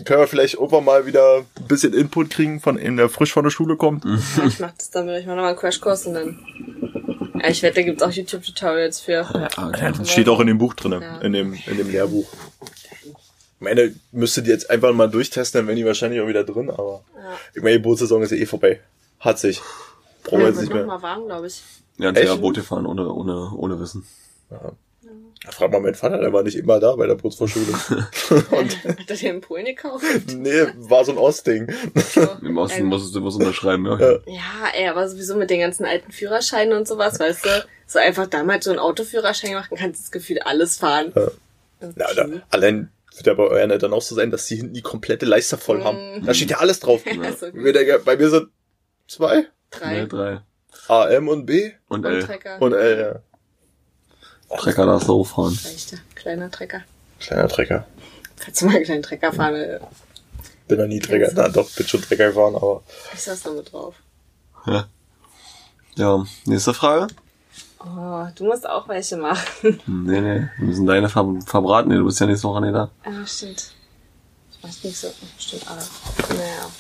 [0.05, 3.45] können wir vielleicht irgendwann mal wieder ein bisschen Input kriegen von einem, der frisch von
[3.45, 4.05] der Schule kommt.
[4.05, 4.23] Mhm.
[4.37, 6.39] Ja, ich mach das dann mit euch mal nochmal einen Crashkurs und dann.
[7.43, 9.21] Ja, ich wette, da gibt's auch YouTube-Tutorials für.
[9.57, 9.93] Ah, okay.
[9.97, 11.19] Das steht auch in dem Buch drin, Ja.
[11.21, 12.29] in dem, in dem Lehrbuch.
[13.03, 16.71] Ich meine, müsstet ihr jetzt einfach mal durchtesten, dann wären die wahrscheinlich auch wieder drin,
[16.71, 17.37] aber Ja.
[17.55, 18.81] ich meine, die Bootssaison ist ja eh vorbei.
[19.21, 19.61] Hat sich.
[20.25, 20.87] Brauchen wir Ja, jetzt nicht noch mehr.
[20.87, 21.63] mal warm, glaube ich.
[21.99, 24.07] Ja, ja, Boote fahren ohne, ohne, ohne Wissen.
[24.51, 24.73] Ja,
[25.49, 27.67] frag mal meinen Vater, der war nicht immer da bei der Bootsvorschule.
[28.51, 30.05] Und, Hat er dir in Polen gekauft?
[30.37, 31.73] nee, war so ein Ostding.
[32.13, 32.29] So.
[32.43, 33.99] Im Osten Ähm, musst du was unterschreiben, ja.
[33.99, 34.13] Ja.
[34.27, 38.27] Ja, ey, aber sowieso mit den ganzen alten Führerscheinen und sowas, weißt du, so einfach
[38.27, 41.13] damals so einen Autoführerschein gemacht und kannst das Gefühl alles fahren.
[41.15, 41.29] Ja.
[41.83, 41.93] Okay.
[41.97, 44.83] Ja, da, allein wird ja bei euren Eltern auch so sein, dass die hinten die
[44.83, 46.23] komplette Leiste voll haben.
[46.25, 47.03] Da steht ja alles drauf.
[47.07, 48.49] Ja, so Wir denken, bei mir sind
[49.09, 50.03] zwei, drei.
[50.03, 50.41] Nee, drei.
[50.89, 52.23] A, M und B Und Und L.
[52.23, 52.61] Trecker.
[52.61, 53.21] und L, ja.
[54.59, 55.59] Trecker darfst du hochfahren.
[55.65, 55.99] Reicht ja.
[56.15, 56.83] Kleiner Trecker.
[57.21, 57.87] Kleiner Trecker.
[58.37, 59.81] Falls du mal einen kleinen Trecker fahren will,
[60.69, 62.83] Bin noch nie Trecker, na doch, bin schon Trecker gefahren, aber
[63.13, 63.95] ich saß da mit drauf.
[64.67, 64.87] Ja.
[65.97, 67.09] Ja, nächste Frage.
[67.81, 69.81] Oh, du musst auch welche machen.
[69.85, 71.89] Hm, Nee, nee, wir müssen deine ver verbraten.
[71.91, 72.91] Nee, du bist ja nächste Woche nicht da.
[73.05, 73.73] Ah, stimmt.
[74.53, 75.11] Ich weiß nicht so.
[75.39, 75.83] Stimmt, aber.
[76.35, 76.71] Naja.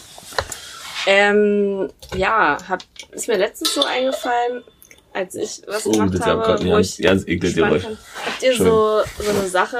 [1.06, 4.62] Ähm, ja, hab, ist mir letztens so eingefallen,
[5.12, 7.82] als ich was Oh, gemacht habe, wo ganz- ich ganz Geräusch.
[7.82, 7.98] kann.
[8.24, 9.78] Habt ihr so, so eine Sache,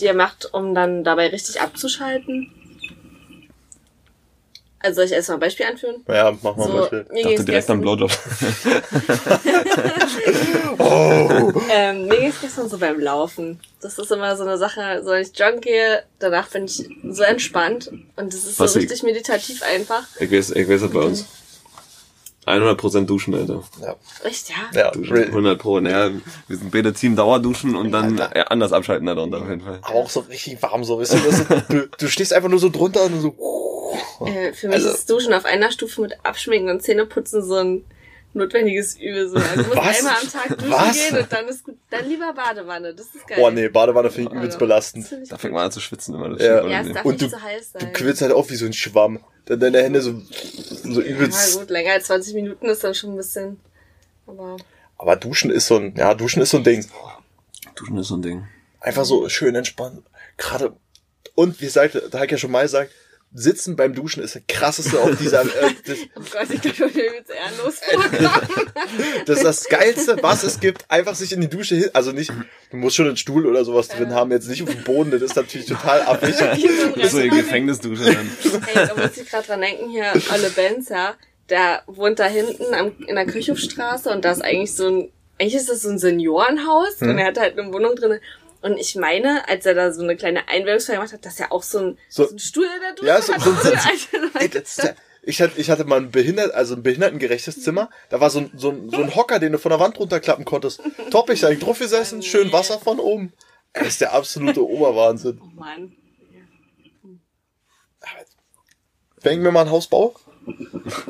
[0.00, 2.52] die ihr macht, um dann dabei richtig abzuschalten?
[4.78, 6.04] Also soll ich erstmal ein Beispiel anführen?
[6.06, 7.06] ja, mach mal So, ein Beispiel.
[7.10, 8.10] mir Ich dachte direkt am Blowjob.
[10.78, 11.52] Oh!
[11.70, 13.58] ähm, mir ging's gestern so beim Laufen.
[13.80, 17.22] Das ist immer so eine Sache, so wenn ich joggen gehe, danach bin ich so
[17.22, 20.04] entspannt und das ist Was so ich- richtig meditativ einfach.
[20.20, 21.24] Ich weiß, ich weiß das bei uns.
[22.46, 23.62] 100% duschen, Alter.
[23.82, 23.96] Ja.
[24.24, 24.54] Echt, ja?
[24.72, 25.26] Ja, Duschen, real.
[25.28, 25.80] 100 Pro.
[25.80, 26.10] Naja,
[26.48, 28.36] wir sind beide Team Dauerduschen und dann Alter.
[28.36, 29.78] äh, anders abschalten darunter auf jeden Fall.
[29.82, 33.04] aber auch so richtig warm, so, weißt du, du, du stehst einfach nur so drunter
[33.04, 33.34] und so,
[34.24, 37.84] Äh, für mich Also- ist Duschen auf einer Stufe mit Abschminken und Zähneputzen so ein
[38.36, 39.28] notwendiges Übel.
[39.28, 39.36] So.
[39.36, 39.98] Also du musst Was?
[39.98, 40.92] einmal am Tag duschen Was?
[40.96, 41.76] gehen und dann ist gut.
[41.90, 43.38] Dann lieber Badewanne, das ist geil.
[43.40, 45.06] oh nee, Badewanne finde ich übelst belastend.
[45.28, 46.28] Da fängt man an zu schwitzen immer.
[46.30, 46.66] Das Ja.
[46.66, 47.80] Ja, es darf Und nicht du- zu heiß sein.
[47.80, 49.20] Du quillst halt auch wie so ein Schwamm.
[49.46, 50.20] Dann deine Hände so,
[50.82, 51.58] so ja, übelst.
[51.58, 53.60] gut, länger als 20 Minuten ist dann schon ein bisschen.
[54.26, 54.56] Aber
[54.98, 56.84] Aber Duschen ist so ein, ja, Duschen ist so ein Ding.
[57.76, 58.46] Duschen ist so ein Ding.
[58.80, 60.02] Einfach so schön entspannt.
[60.36, 60.74] Gerade,
[61.34, 62.90] und wie sagte, da habe ich ja schon mal gesagt,
[63.38, 65.46] Sitzen beim Duschen ist das krasseste auf dieser, äh,
[65.86, 68.30] das, oh Gott, ich glaube, wir jetzt ehrenlos vorkommen.
[69.26, 70.84] das ist das Geilste, was es gibt.
[70.90, 72.32] Einfach sich in die Dusche hin, also nicht,
[72.70, 75.20] du musst schon einen Stuhl oder sowas drin haben, jetzt nicht auf dem Boden, das
[75.22, 76.02] ist natürlich total.
[76.56, 77.30] Hier so ein So die Restaurant.
[77.32, 78.30] Gefängnisdusche dann.
[78.66, 81.14] Hey, da muss ich gerade dran denken, hier, Olle Benz, ja,
[81.50, 85.54] der wohnt da hinten am, in der Kirchhofstraße und da ist eigentlich so ein, eigentlich
[85.56, 87.10] ist das so ein Seniorenhaus Hm.
[87.10, 88.18] und er hat halt eine Wohnung drin.
[88.66, 91.62] Und ich meine, als er da so eine kleine Einweihungsfeier gemacht hat, dass er auch
[91.62, 93.40] so ein, So- so, ein Stuhl in der Dusche Ja, so- hat.
[93.42, 93.50] so
[94.58, 97.90] ist ja, ich hatte, ich hatte mal ein behindert, also ein behindertengerechtes Zimmer.
[98.10, 100.44] Da war so ein, so ein, so ein Hocker, den du von der Wand runterklappen
[100.44, 100.80] konntest.
[101.12, 103.32] Top, ich sag, drauf gesessen, schön Wasser von oben.
[103.72, 105.40] Das ist der absolute Oberwahnsinn.
[105.40, 105.96] Oh Mann.
[109.24, 110.12] Ich mir mal ein Haus baue,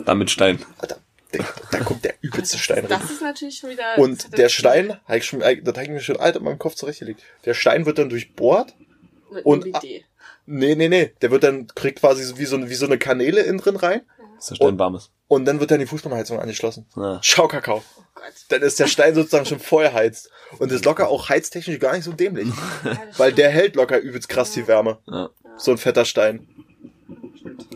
[0.05, 0.65] Dann mit Stein.
[0.79, 0.99] Alter,
[1.33, 2.89] da, da kommt der übelste Stein rein.
[2.89, 3.99] Das ist natürlich schon wieder...
[3.99, 6.75] Und der Stein, hab ich schon, das habe ich mir schon alt in meinem Kopf
[6.75, 7.23] zurechtgelegt.
[7.45, 8.75] Der Stein wird dann durchbohrt.
[9.33, 10.05] Mit und- einem Bidet.
[10.49, 11.13] Nee, nee, nee.
[11.23, 13.77] Der wird dann, kriegt quasi so wie so, eine- wie so eine Kanäle innen drin
[13.77, 14.03] rein.
[14.37, 15.11] Dass der Stein warm ist.
[15.29, 16.87] Und dann wird dann die Fußbodenheizung angeschlossen.
[16.95, 17.19] Ja.
[17.23, 17.83] Schau, Kakao.
[17.99, 18.25] Oh Gott.
[18.51, 20.31] Dann ist der Stein sozusagen schon vorher heizt.
[20.59, 22.47] Und ist locker auch heiztechnisch gar nicht so dämlich.
[22.85, 24.99] Ja, Weil der hält locker übelst krass die Wärme.
[25.09, 25.31] Ja.
[25.57, 26.47] So ein fetter Stein.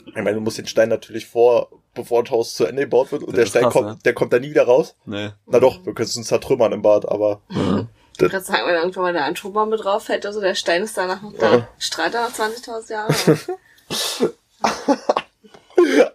[0.07, 3.23] Ich meine, du musst den Stein natürlich vor, bevor das Haus zu Ende gebaut wird.
[3.23, 3.99] Und Das der Stein krass, kommt, ne?
[4.05, 4.95] der kommt da nie wieder raus.
[5.07, 5.31] Nee.
[5.47, 9.03] Na doch, wir können es uns zertrümmern im Bad, aber Ich kann sagen, wenn irgendwann
[9.03, 11.57] mal eine Atombombe drauf fällt, also der Stein ist danach noch da.
[11.57, 11.69] Ja.
[11.79, 13.15] Strahlt er noch 20.000 Jahre.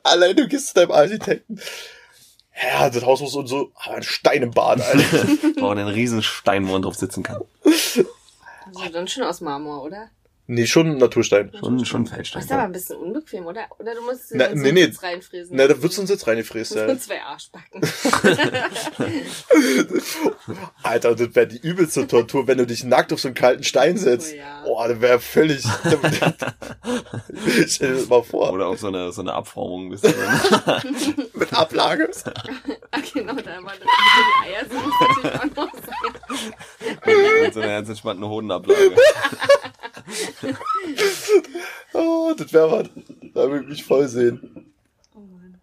[0.03, 1.59] allein du gehst zu deinem Architekten.
[2.61, 5.27] Ja, das Haus muss und so, aber ein Stein im Bad, Alter.
[5.57, 7.41] Brauchen einen riesen Stein, wo man drauf sitzen kann.
[7.65, 10.09] Also dann schon aus Marmor, oder?
[10.47, 11.51] Nee, schon ein Naturstein.
[11.59, 12.43] Schon, schon Das Feldstein.
[12.43, 13.65] ist aber ein bisschen unbequem, oder?
[13.79, 14.83] Oder du musst Na, den nee, nee.
[14.85, 15.55] Sitz reinfräsen.
[15.55, 16.87] Na, da wird's uns jetzt reingefräst, ja.
[16.87, 17.81] Und zwei Arschbacken.
[20.83, 23.97] Alter, das wäre die übelste Tortur, wenn du dich nackt auf so einen kalten Stein
[23.97, 24.33] setzt.
[24.33, 24.63] Oh ja.
[24.65, 25.63] Boah, das wäre völlig.
[27.67, 28.51] Stell dir das mal vor.
[28.53, 29.89] Oder auf so eine, so eine Abformung.
[29.89, 30.95] Bist du dann.
[31.33, 32.09] Mit Ablage.
[32.91, 36.13] Ah, genau, da war das die Eier sind natürlich auch noch sein.
[37.41, 38.95] mit so einer ganz entspannten Hodenablage.
[41.93, 42.89] Oh, das wäre was.
[43.33, 44.73] Da würde ich mich voll sehen.
[45.15, 45.59] Oh Mann.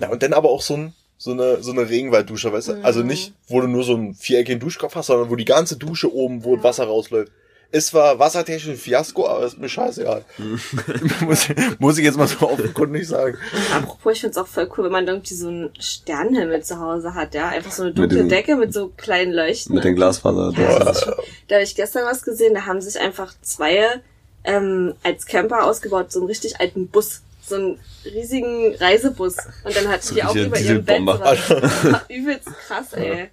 [0.00, 2.84] Ja, und dann aber auch so, ein, so eine, so eine Regenwalddusche, weißt du?
[2.84, 6.12] Also nicht, wo du nur so einen viereckigen Duschkopf hast, sondern wo die ganze Dusche
[6.12, 7.30] oben, wo das Wasser rausläuft.
[7.76, 10.24] Es war wassertechnisch ein Fiasko, aber ist mir scheißegal.
[11.20, 11.48] muss,
[11.80, 13.36] muss ich jetzt mal so offenkundig sagen.
[13.74, 17.34] Apropos, ich find's auch voll cool, wenn man irgendwie so einen Sternenhimmel zu Hause hat,
[17.34, 17.48] ja?
[17.48, 19.74] Einfach so eine dunkle den- Decke mit so kleinen Leuchten.
[19.74, 20.52] Mit den Glasfaser.
[20.56, 21.14] Ja, schon,
[21.48, 24.00] da habe ich gestern was gesehen, da haben sich einfach zwei
[24.44, 27.22] ähm, als Camper ausgebaut, so einen richtig alten Bus.
[27.46, 29.36] So einen riesigen Reisebus.
[29.64, 31.36] Und dann hatten die auch über ihrem Bett war
[32.08, 33.30] übelst krass, ey.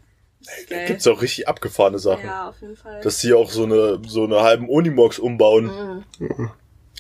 [0.70, 0.88] Geil.
[0.88, 2.26] Gibt's auch richtig abgefahrene Sachen.
[2.26, 3.02] Ja, auf jeden Fall.
[3.02, 6.04] Dass die auch so eine, so eine halben Unimox umbauen.
[6.20, 6.52] Mhm.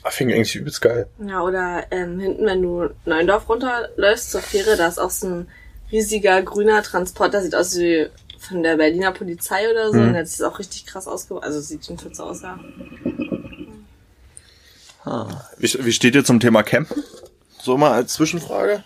[0.09, 1.07] Finde ich eigentlich übelst geil.
[1.25, 5.47] Ja, oder ähm, hinten, wenn du Neuendorf runterläufst zur Fähre, da ist auch so ein
[5.91, 8.07] riesiger grüner Transporter, sieht aus wie
[8.39, 9.99] von der Berliner Polizei oder so.
[9.99, 10.07] Mhm.
[10.07, 11.43] Und das ist auch richtig krass ausgebaut.
[11.43, 12.59] Also sieht schon so aus, ja.
[15.03, 15.27] Ah.
[15.57, 17.03] Wie, wie steht ihr zum Thema Campen?
[17.59, 18.83] So mal als Zwischenfrage.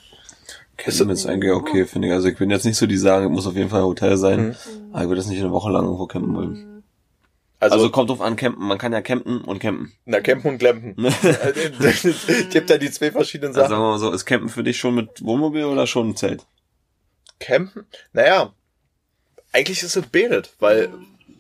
[0.77, 2.13] Campen ist eigentlich okay, finde ich.
[2.13, 4.17] Also ich bin jetzt nicht so, die sagen, es muss auf jeden Fall ein Hotel
[4.17, 4.47] sein.
[4.49, 4.55] Mhm.
[4.93, 6.83] Aber ich würde jetzt nicht eine Woche lang irgendwo campen wollen.
[7.59, 8.67] Also, Also, kommt drauf an, campen.
[8.67, 9.93] Man kann ja campen und campen.
[10.05, 10.95] na, Campen und Glampen.
[11.79, 13.69] Ich gibt da die zwei verschiedenen Also Sachen.
[13.71, 16.45] sagen wir mal so, ist campen für dich schon mit Wohnmobil oder schon ein Zelt?
[17.39, 17.85] Campen?
[18.13, 18.53] Naja,
[19.53, 20.89] eigentlich ist es betet, weil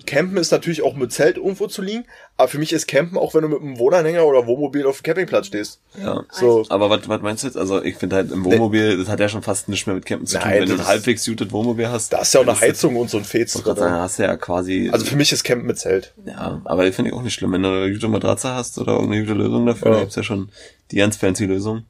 [0.05, 2.05] Campen ist natürlich auch mit Zelt irgendwo zu liegen,
[2.37, 5.03] aber für mich ist Campen auch, wenn du mit einem Wohnanhänger oder Wohnmobil auf dem
[5.03, 5.79] Campingplatz stehst.
[6.01, 6.23] Ja.
[6.31, 7.57] So, Aber was, was meinst du jetzt?
[7.57, 10.25] Also ich finde halt im Wohnmobil, das hat ja schon fast nichts mehr mit Campen
[10.27, 10.47] zu tun.
[10.49, 12.13] Nein, Wenn du ein halbwegs gutes Wohnmobil hast.
[12.13, 13.89] da ist ja auch eine Heizung und so ein Fez das- Dann drin.
[13.91, 14.89] hast du ja quasi.
[14.91, 16.13] Also für mich ist Campen mit Zelt.
[16.25, 17.51] ja, aber finde ich auch nicht schlimm.
[17.53, 19.91] Wenn du eine gute Matratze hast oder irgendeine gute Lösung dafür, Ja.
[19.93, 20.49] dann gibt's ja schon
[20.91, 21.83] die ganz fancy Lösung.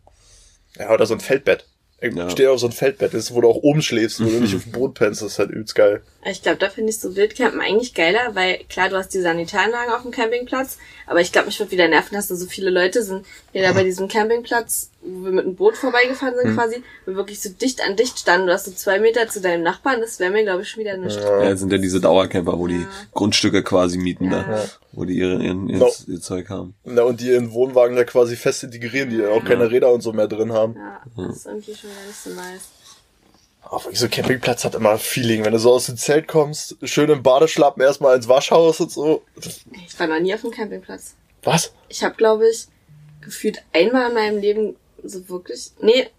[0.78, 1.66] Ja, oder so ein Feldbett.
[2.02, 2.30] Ich Ja.
[2.30, 4.54] stehe auf so ein Feldbett, das ist, wo du auch oben schläfst, wo du nicht
[4.56, 6.02] auf dem Boden pennst, das ist halt übelst geil.
[6.26, 9.94] Ich glaube, da finde ich so Wildcampen eigentlich geiler, weil klar, du hast die Sanitäranlagen
[9.94, 10.78] auf dem Campingplatz,
[11.08, 13.72] aber ich glaube, mich würde wieder nerven, dass da so viele Leute sind, die da
[13.72, 16.56] bei diesem Campingplatz wo wir mit einem Boot vorbeigefahren sind Hm.
[16.56, 18.48] quasi, wir wirklich so dicht an dicht standen.
[18.48, 20.98] Du hast so zwei Meter zu deinem Nachbarn, das wäre mir, glaube ich, schon wieder
[20.98, 21.16] nicht.
[21.20, 21.50] Ja, Ja.
[21.50, 22.88] jetzt sind ja diese Dauercamper, wo die Ja.
[23.14, 24.44] Grundstücke quasi mieten Ja.
[24.44, 25.92] da, wo die ihre, ihren, ihr, No.
[26.08, 26.76] ihr Zeug haben.
[26.84, 30.12] Na, und die ihren Wohnwagen da quasi fest integrieren, die auch keine Räder und so
[30.14, 30.76] mehr drin haben.
[30.76, 32.70] Ja, das ist irgendwie schon wieder nicht so nice.
[33.62, 37.10] Aber wirklich so Campingplatz hat immer Feeling, wenn du so aus dem Zelt kommst, schön
[37.10, 39.24] im Badeschlappen erstmal ins Waschhaus und so.
[39.36, 41.16] Das- Ich war noch nie auf dem Campingplatz.
[41.44, 41.74] Was?
[41.90, 42.68] Ich habe, glaube ich,
[43.22, 44.76] gefühlt einmal in meinem Leben
[45.10, 45.72] so wirklich.
[45.82, 46.10] Nee,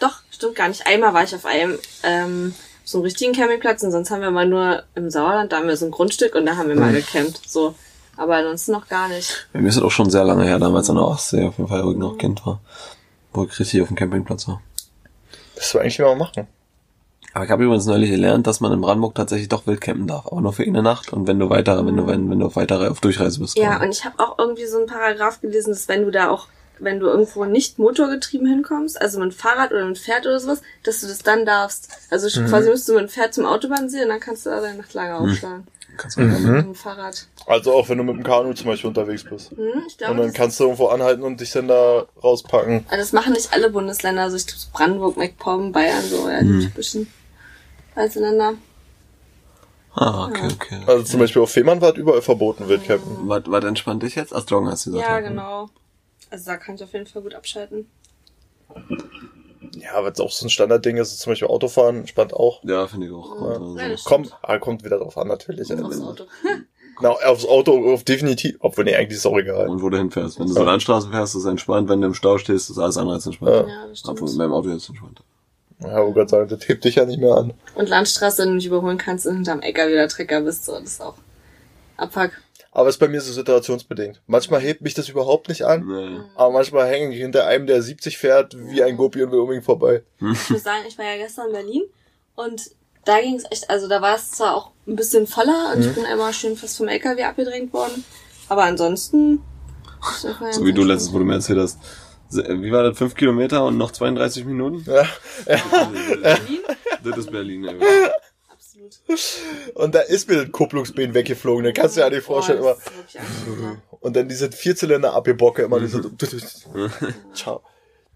[0.00, 0.86] doch, stimmt gar nicht.
[0.86, 4.48] Einmal war ich auf einem ähm, so einem richtigen Campingplatz und sonst haben wir mal
[4.48, 7.40] nur im Sauerland, da haben wir so ein Grundstück und da haben wir mal gecampt.
[7.48, 7.74] So.
[8.16, 9.48] Aber ansonsten noch gar nicht.
[9.52, 11.68] Bei mir ist das auch schon sehr lange her, damals an der Ostsee auf jeden
[11.68, 12.60] Fall, wo ich noch Kind war.
[13.32, 14.60] Wo ich richtig auf dem Campingplatz war.
[15.54, 16.46] Das wir eigentlich mal machen.
[17.34, 20.26] Aber ich habe übrigens neulich gelernt, dass man in Brandenburg tatsächlich doch wild campen darf,
[20.26, 22.56] aber nur für eine Nacht und wenn du weiter, wenn du, wenn, wenn du auf
[22.56, 23.56] weitere, auf Durchreise bist.
[23.56, 26.48] Ja, und ich habe auch irgendwie so einen Paragraph gelesen, dass wenn du da auch,
[26.82, 30.40] wenn du irgendwo nicht motorgetrieben hinkommst, also mit dem Fahrrad oder mit dem Pferd oder
[30.40, 31.88] sowas, dass du das dann darfst.
[32.10, 34.60] Also quasi musst du mit dem Pferd zum Autobahn sehen und dann kannst du da
[34.60, 35.66] deine Nachtlager aufschlagen.
[35.96, 36.52] Kannst du mhm.
[36.52, 37.26] Mit dem Fahrrad.
[37.46, 39.50] Also auch wenn du mit dem Kanu zum Beispiel unterwegs bist.
[39.50, 42.84] Hm, ich glaube, Und dann kannst du irgendwo anhalten und dich dann da rauspacken.
[42.88, 46.60] also das machen nicht alle Bundesländer, also ich glaube Brandenburg, MacPom, Bayern, so, ja, die
[46.60, 47.12] typischen
[47.94, 48.54] Bundesländer.
[49.94, 50.80] Ah, okay, okay.
[50.86, 53.28] Also zum Beispiel auf Fehmarn war überall verboten, Wildcampen.
[53.28, 54.34] Was, was entspannt dich jetzt?
[54.34, 55.08] Ach, Joggen hast du gesagt.
[55.08, 55.68] Ja, genau.
[56.32, 57.86] Also da kann ich auf jeden Fall gut abschalten.
[59.74, 62.64] Ja, was auch so ein Standardding ist, ist zum Beispiel Autofahren, entspannt auch.
[62.64, 63.36] Ja, finde ich auch.
[63.38, 65.70] Ja, Also, Kommt, ah, kommt wieder drauf an, natürlich.
[65.70, 66.24] Aufs Auto.
[67.02, 68.56] Na, aufs Auto, auf definitiv.
[68.60, 69.68] Obwohl, nee, eigentlich ist auch egal.
[69.68, 70.38] Und wo du hinfährst.
[70.40, 71.90] Wenn du so Landstraßen fährst, ist es entspannt.
[71.90, 73.68] Wenn du im Stau stehst, ist alles andere als entspannt.
[73.68, 73.68] Ja.
[73.68, 74.38] Ja, das Obwohl, stimmt.
[74.38, 75.22] beim Auto jetzt entspannt.
[75.80, 77.52] Ja, wo Gott sagen, das hebt dich ja nicht mehr an.
[77.74, 80.82] Und Landstraße, wenn du mich überholen kannst und hinterm Äcker wieder Trecker bist, so, das
[80.84, 81.16] ist auch
[81.98, 82.30] Abfuck.
[82.74, 84.22] Aber es ist bei mir so situationsbedingt.
[84.26, 86.20] Manchmal hebt mich das überhaupt nicht an, Nee.
[86.36, 89.64] aber manchmal hänge ich hinter einem, der 70 fährt, wie ein Gopi und will unbedingt
[89.66, 90.02] vorbei.
[90.20, 91.82] Ich muss sagen, ich war ja gestern in Berlin
[92.34, 92.70] und
[93.04, 95.88] da ging es echt, also da war es zwar auch ein bisschen voller und Mhm.
[95.88, 98.04] ich bin einmal schön fast vom LKW abgedrängt worden,
[98.48, 99.42] aber ansonsten.
[100.16, 101.78] ist das So wie du letztes, wo du mir erzählt hast.
[102.30, 102.96] Wie war das?
[102.96, 104.82] Fünf Kilometer und noch 32 Minuten?
[104.90, 105.06] Ja.
[106.22, 106.60] Berlin?
[107.04, 107.76] Das ist Berlin, ey.
[109.74, 111.64] Und da ist mir das Kupplungsbein weggeflogen.
[111.64, 112.76] Da kannst du dir ja nicht vorstellen, Boah,
[113.46, 113.76] immer.
[114.00, 116.02] Und dann diese Vierzylinder abgebocke immer diese.
[117.34, 117.62] Ciao.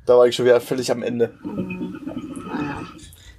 [0.07, 1.35] Da war ich schon wieder völlig am Ende.
[1.42, 2.83] Naja.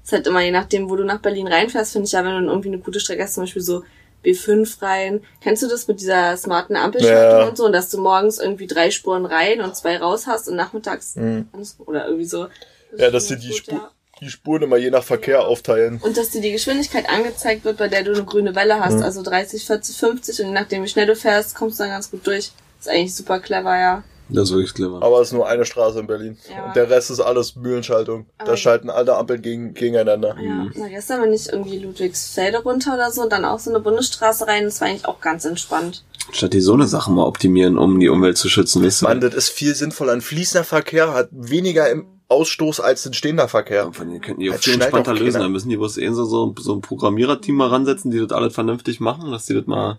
[0.03, 2.35] Ist halt immer je nachdem, wo du nach Berlin reinfährst, finde ich ja, wenn du
[2.37, 3.83] dann irgendwie eine gute Strecke hast, zum Beispiel so
[4.25, 5.21] B5 rein.
[5.41, 7.47] Kennst du das mit dieser smarten Ampelschaltung Ja.
[7.49, 7.65] und so?
[7.65, 11.47] Und dass du morgens irgendwie drei Spuren rein und zwei raus hast und nachmittags Mhm.
[11.79, 12.47] oder irgendwie so.
[12.91, 13.91] Das Ja, dass schon die die, gut, Spur, ja.
[14.21, 15.99] Die Spuren immer je nach Verkehr aufteilen.
[16.03, 18.79] Und dass dir die Geschwindigkeit angezeigt wird, bei der du eine grüne Welle Mhm.
[18.85, 21.91] hast, also 30, 40, 50 und je nachdem wie schnell du fährst, kommst du dann
[21.91, 22.51] ganz gut durch.
[22.79, 24.03] Ist eigentlich super clever, ja.
[24.29, 25.01] Das ist wirklich clever.
[25.01, 26.37] Aber es ist nur eine Straße in Berlin.
[26.53, 26.65] Ja.
[26.65, 28.25] Und der Rest ist alles Mühlenschaltung.
[28.39, 30.35] Da Aber- schalten alle Ampeln gegen, gegeneinander.
[30.41, 33.79] Ja, na gestern bin ich irgendwie Ludwigsfelde runter oder so und dann auch so eine
[33.79, 36.03] Bundesstraße rein, das war eigentlich auch ganz entspannt.
[36.33, 39.05] Statt die so eine Sache mal optimieren, um die Umwelt zu schützen, weißt du?
[39.05, 40.11] Mann, das ist viel sinnvoller.
[40.11, 43.91] Ein fließender Verkehr hat weniger im Ausstoß als ein stehender Verkehr.
[43.93, 45.39] Von denen könnten die auch viel entspannter auch lösen.
[45.39, 48.53] Da müssen die bloß eh so, so, so ein Programmiererteam mal ransetzen, die das alles
[48.53, 49.97] vernünftig machen, dass die das mal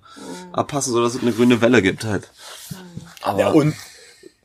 [0.52, 2.28] abpassen, sodass es eine grüne Welle gibt halt.
[3.22, 3.74] Aber Ja, und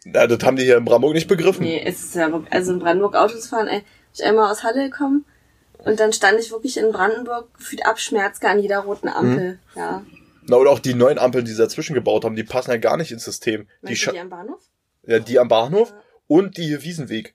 [0.05, 1.63] na, das haben die hier in Brandenburg nicht begriffen.
[1.63, 4.63] Nee, es ist ja wirklich, also in Brandenburg Autos fahren, ey, bin ich einmal aus
[4.63, 5.25] Halle gekommen
[5.79, 9.59] und dann stand ich wirklich in Brandenburg gefühlt abschmerzgar an jeder roten Ampel.
[9.75, 10.03] Ja.
[10.47, 12.97] Na, oder auch die neuen Ampeln, die sie dazwischen gebaut haben, die passen ja gar
[12.97, 13.67] nicht ins System.
[13.81, 14.59] Die, Meinst du scha- die am Bahnhof?
[15.07, 15.93] ja, die am Bahnhof
[16.27, 17.33] und die hier Wiesenweg.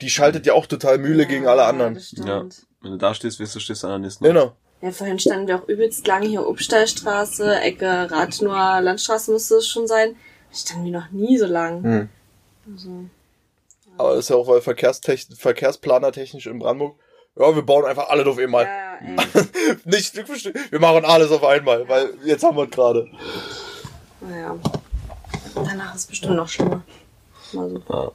[0.00, 1.98] Die schaltet ja auch total Mühle gegen alle anderen.
[2.12, 2.44] Ja, Ja.
[2.82, 4.24] wenn du da stehst, wirst du stehst du an der nächsten.
[4.24, 4.52] Genau.
[4.90, 10.16] vorhin standen wir auch übelst lang hier Obstallstraße, Ecke Rathenower Landstraße müsste es schon sein.
[10.52, 11.82] Standen wir noch nie so lang.
[11.82, 12.08] Hm.
[12.72, 12.90] Also,
[13.98, 16.98] Aber das ist ja auch, weil Verkehrstechn Verkehrsplanertechnisch in Brandenburg,
[17.36, 18.64] ja, wir bauen einfach alles auf einmal.
[18.64, 19.16] ja, ey.
[19.84, 23.08] Nicht, wir machen alles auf einmal, weil jetzt haben wir es gerade.
[24.20, 24.56] Naja.
[25.54, 26.82] Danach ist es bestimmt noch schlimmer.
[27.52, 27.82] Mal so.
[27.88, 28.12] Ja.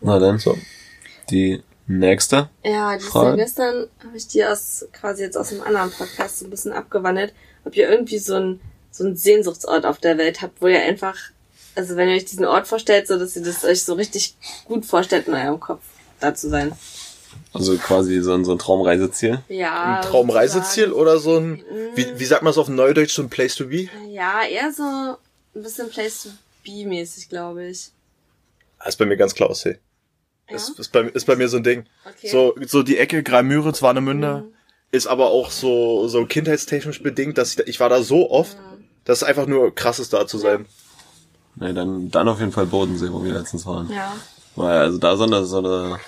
[0.00, 0.56] Na dann, So.
[1.30, 2.48] Die nächste.
[2.64, 3.30] Ja, die ist Frage?
[3.30, 6.72] ja gestern habe ich die aus quasi jetzt aus einem anderen Podcast so ein bisschen
[6.72, 7.34] abgewandelt,
[7.64, 8.60] ob ihr irgendwie so ein
[8.94, 11.16] so einen Sehnsuchtsort auf der Welt habt, wo ihr einfach,
[11.74, 14.86] also wenn ihr euch diesen Ort vorstellt, so dass ihr das euch so richtig gut
[14.86, 15.82] vorstellt in eurem Kopf,
[16.20, 16.72] da zu sein.
[17.52, 19.40] Also quasi so ein, so ein Traumreiseziel.
[19.48, 19.96] Ja.
[19.96, 21.64] Ein Traumreiseziel oder so ein,
[21.96, 23.88] wie, wie sagt man es auf Neudeutsch, so ein Place to be?
[24.08, 26.28] Ja, eher so ein bisschen Place to
[26.64, 27.90] be mäßig, glaube ich.
[28.78, 29.78] Das ist bei mir ganz klar Aussee.
[30.48, 30.56] Ja?
[30.56, 31.84] Ist, ist, bei, ist bei mir so ein Ding.
[32.04, 32.28] Okay.
[32.28, 34.52] So, so die Ecke Greimüritz, Warnemünde, Mhm.
[34.90, 38.84] ist aber auch so, so kindheitstechnisch bedingt, dass ich, ich war da so oft, Mhm.
[39.04, 40.66] dass es einfach nur krass ist, da zu sein.
[41.56, 43.88] Nee, dann, dann auf jeden Fall Bodensee, wo wir letztens waren.
[43.90, 44.12] Ja.
[44.56, 45.98] Weil, also da so eine, so eine,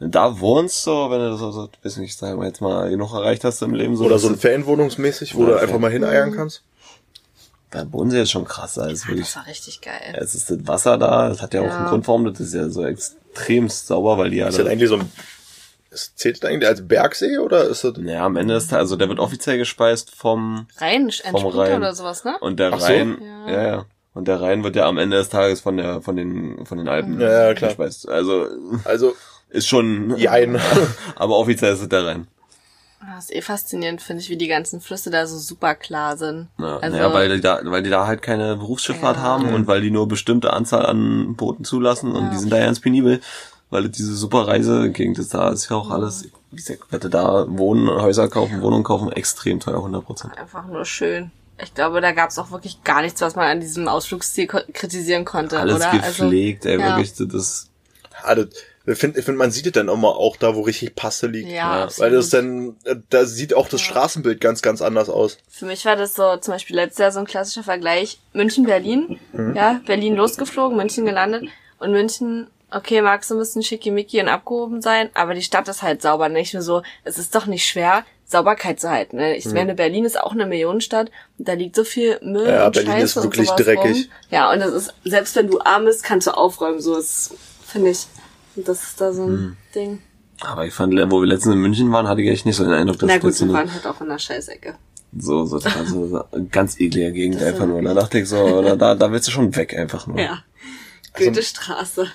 [0.00, 3.12] du da wohnst, so, wenn du so, so, weiß nicht, sagen wir jetzt mal, genug
[3.12, 4.04] erreicht hast im Leben, so.
[4.04, 6.62] Oder so ein du- Fanwohnungsmäßig, wo du Fan- einfach mal hineiern kannst.
[7.70, 9.26] Da Bodensee ist schon krass, also Ja, wirklich.
[9.26, 10.14] das war richtig geil.
[10.18, 11.76] Es ist das Wasser da, das hat ja auch Ja.
[11.78, 12.82] einen Grund, warum das ist ja so
[13.36, 15.10] extremst sauber, weil die ja Ist das da, eigentlich so ein,
[15.90, 19.08] ist, zählt das eigentlich als Bergsee oder ist das, ja, am Ende ist also der
[19.08, 21.76] wird offiziell gespeist vom, Rhein, Vom Rhein.
[21.76, 22.36] oder sowas, ne?
[22.40, 22.86] und der Ach so.
[22.86, 23.50] Rhein, Ja.
[23.52, 23.66] ja.
[23.66, 26.78] ja, und der Rhein wird ja am Ende des Tages von der, von den, von
[26.78, 27.70] den Alpen Ja, ja, klar.
[27.70, 28.08] gespeist.
[28.08, 28.46] Also,
[28.84, 29.14] also,
[29.50, 30.58] ist schon, jein.
[31.16, 32.26] aber offiziell ist es der Rhein.
[33.00, 36.48] Das ist eh faszinierend, finde ich, wie die ganzen Flüsse da so super klar sind.
[36.58, 39.22] Ja, also, naja, weil die da, weil die da halt keine Berufsschifffahrt Ja.
[39.22, 42.80] haben und weil die nur bestimmte Anzahl an Booten zulassen und die sind da ganz
[42.80, 43.20] penibel,
[43.70, 47.88] weil diese super Reisegegend ist da, ist ja auch alles, wie gesagt, wette da wohnen,
[47.88, 50.38] Häuser kaufen, Wohnungen kaufen, extrem teuer, 100 Prozent.
[50.38, 51.30] einfach nur schön.
[51.62, 55.58] Ich glaube, da gab's auch wirklich gar nichts, was man an diesem Ausflugsziel kritisieren konnte,
[55.58, 55.90] Alles oder?
[55.92, 56.96] gepflegt, ey, ja.
[56.96, 57.68] wirklich, das,
[58.22, 58.48] Ah, das-
[58.86, 61.48] Ich finde, ich find, man sieht es dann immer auch da, wo richtig Passe liegt.
[61.48, 61.88] Ja, Ja.
[61.98, 65.38] Weil das dann, äh, da sieht auch das Straßenbild ganz, ganz anders aus.
[65.48, 68.18] Für mich war das so zum Beispiel letztes Jahr so ein klassischer Vergleich.
[68.32, 69.18] München, Berlin.
[69.54, 71.44] Ja, Berlin losgeflogen, München gelandet.
[71.78, 75.82] Und München, okay, mag so ein bisschen schickimicki und abgehoben sein, aber die Stadt ist
[75.82, 76.28] halt sauber.
[76.28, 79.16] Nicht nur so, es ist doch nicht schwer, Sauberkeit zu halten.
[79.18, 79.36] Ne?
[79.36, 82.72] Ich meine, Berlin ist auch eine Millionenstadt und da liegt so viel Müll Ja, und
[82.74, 83.96] Berlin Scheiße ist und wirklich sowas dreckig.
[83.96, 84.04] Rum.
[84.30, 86.80] Ja, und das ist, selbst wenn du arm bist, kannst du aufräumen.
[86.80, 88.06] So ist, finde ich,
[88.56, 90.00] und das ist da so ein Ding.
[90.40, 92.72] aber ich fand, wo wir letztens in München waren, hatte ich echt nicht so den
[92.72, 94.74] Eindruck, dass Na gut, so wir waren halt auch in der Scheißecke.
[95.16, 95.68] so, so, so,
[96.06, 97.82] so ganz eklige Gegend einfach nur.
[97.82, 100.18] Da dachte ich so, oder da, da willst du schon weg einfach nur.
[100.18, 100.42] Ja.
[101.14, 102.06] Goethestraße.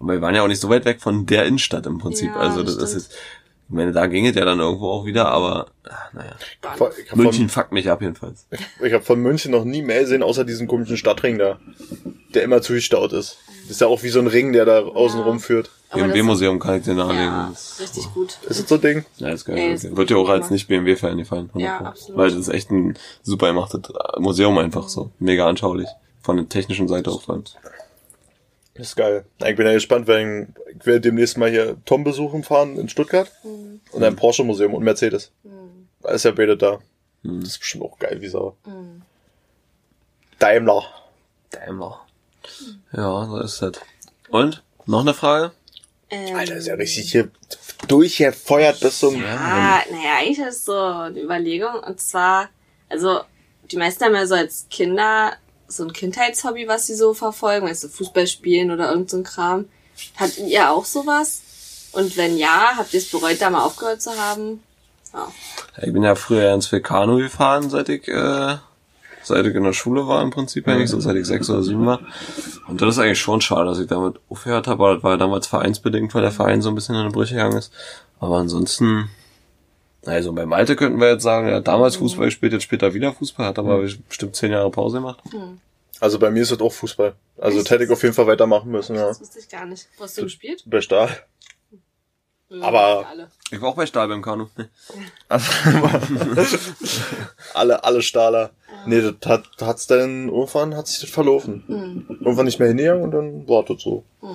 [0.00, 2.30] Aber wir waren ja auch nicht so weit weg von der Innenstadt im Prinzip.
[2.30, 3.18] Ja, also das das ist jetzt,
[3.68, 6.36] ich meine, da ging es ja dann irgendwo auch wieder, aber ach, naja.
[6.60, 6.98] Bahnhof.
[6.98, 8.46] Ich hab von, München fuckt mich ab jedenfalls.
[8.84, 11.58] ich hab von München noch nie mehr gesehen, außer diesen komischen Stadtring da.
[12.34, 13.38] Der immer zugestaut ist.
[13.66, 15.24] Das ist ja auch wie so ein Ring, der da außen Ja.
[15.26, 15.70] rumführt.
[15.92, 17.24] BMW-Museum kann ich dir nahelegen.
[17.26, 18.38] Ja, Das- richtig gut.
[18.48, 19.04] Ist das so ein Ding?
[19.18, 19.72] Ja, ist geil.
[19.72, 20.50] Das ist wird dir auch als gemacht.
[20.50, 21.50] nicht BMW-Fan gefallen.
[21.52, 21.84] 100 Ja, Pro.
[21.86, 22.18] absolut.
[22.18, 23.80] Weil das ist echt ein super gemachtes
[24.18, 25.10] Museum einfach so.
[25.18, 25.88] Mega anschaulich.
[26.20, 27.44] Von der technischen Seite auch vor allem.
[28.74, 29.24] Das ist geil.
[29.46, 33.30] Ich bin ja gespannt, wenn ich werde demnächst mal hier Tom besuchen fahren in Stuttgart.
[33.92, 35.30] Und ein Porsche Museum und Mercedes.
[36.02, 36.80] Da ist ja beide da.
[37.22, 38.56] Das ist bestimmt auch geil wie Sau.
[40.40, 40.82] Daimler.
[41.50, 42.00] Daimler.
[42.92, 43.72] Ja, so ist das.
[44.28, 44.62] Und?
[44.86, 45.52] Noch eine Frage?
[46.10, 47.30] Ähm, Alter, ist ja richtig hier
[47.88, 49.16] durchgefeuert bis zum...
[49.24, 51.74] Ah, naja, eigentlich ist es so eine Überlegung.
[51.80, 52.48] Und zwar,
[52.88, 53.20] also,
[53.70, 55.32] die meisten haben ja so als Kinder
[55.66, 59.24] so ein Kindheitshobby, was sie so verfolgen, weißt du, Fußball spielen oder irgend so ein
[59.24, 59.68] Kram.
[60.16, 61.42] Hattet ihr auch sowas?
[61.92, 64.62] Und wenn ja, habt ihr es bereut, da mal aufgehört zu haben?
[65.12, 65.32] Ja.
[65.82, 68.56] Ich bin ja früher ganz viel Kanu gefahren, seit ich, äh,
[69.24, 71.86] seit ich in der Schule war im Prinzip eigentlich, so seit ich sechs oder sieben
[71.86, 72.00] war.
[72.68, 75.16] Und das ist eigentlich schon schade, dass ich damit aufgehört habe, aber das war ja
[75.16, 77.72] damals vereinsbedingt, weil der Verein so ein bisschen in die Brüche gegangen ist.
[78.20, 79.10] Aber ansonsten,
[80.06, 83.12] also beim Alter könnten wir jetzt sagen, er hat damals Fußball gespielt, jetzt später wieder
[83.12, 85.20] Fußball, hat aber bestimmt zehn Jahre Pause gemacht.
[86.00, 87.14] Also bei mir ist das auch Fußball.
[87.38, 89.06] Also das hätte ich auf jeden Fall weitermachen müssen, ja.
[89.08, 89.88] Das wusste ich gar nicht.
[89.96, 90.62] Wo hast du gespielt?
[90.66, 91.08] Bei Stahl.
[92.60, 93.06] Aber-.
[93.50, 94.48] Ich war auch bei Stahl beim Kanu.
[95.28, 95.50] Also,
[97.54, 98.50] alle, alle Stahler.
[98.86, 102.06] Nee, das hat, hat's dann, irgendwann hat sich das verlaufen.
[102.20, 104.04] Irgendwann nicht mehr hingegangen und dann war das so.
[104.22, 104.28] Ja,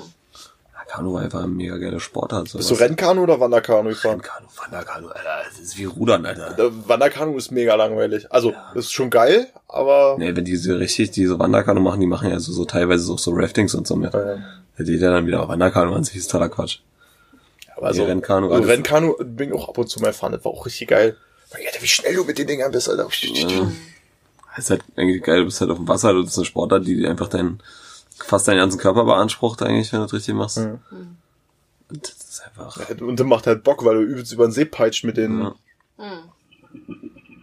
[0.88, 2.52] Kanu war einfach ein mega geiler Sportart.
[2.54, 4.22] Bist du Rennkanu oder Wanderkanu gefahren?
[4.22, 6.54] Rennkanu, Wanderkanu, Alter, das ist wie Rudern, Alter.
[6.56, 8.32] Der Wanderkanu ist mega langweilig.
[8.32, 10.16] Also, ist schon geil, aber...
[10.18, 13.20] Nee, wenn die so richtig diese Wanderkanu machen, die machen ja so, so teilweise auch
[13.20, 14.14] so Raftings und so mehr.
[14.16, 14.38] Äh,
[14.78, 16.80] Da geht ja dann wieder Wanderkanu an sich, ist totaler Quatsch.
[17.78, 20.32] aber Die so, Rennkanu, so alles- Rennkanu bin ich auch ab und zu mal fahren.
[20.32, 21.16] Das war auch richtig geil.
[21.52, 23.08] Alter, wie schnell du mit den Dingern bist, Alter.
[23.22, 23.72] Ja.
[24.58, 27.08] Ist halt eigentlich geil, du bist halt auf dem Wasser, du bist eine Sportart, die
[27.08, 27.62] einfach deinen,
[28.18, 30.58] fast deinen ganzen Körper beansprucht eigentlich, wenn du das richtig machst.
[30.58, 30.80] Mhm.
[31.90, 34.66] Und das ist einfach, Und das macht halt Bock, weil du übelst über den See
[34.66, 35.40] peitscht mit den...
[35.42, 35.56] ja.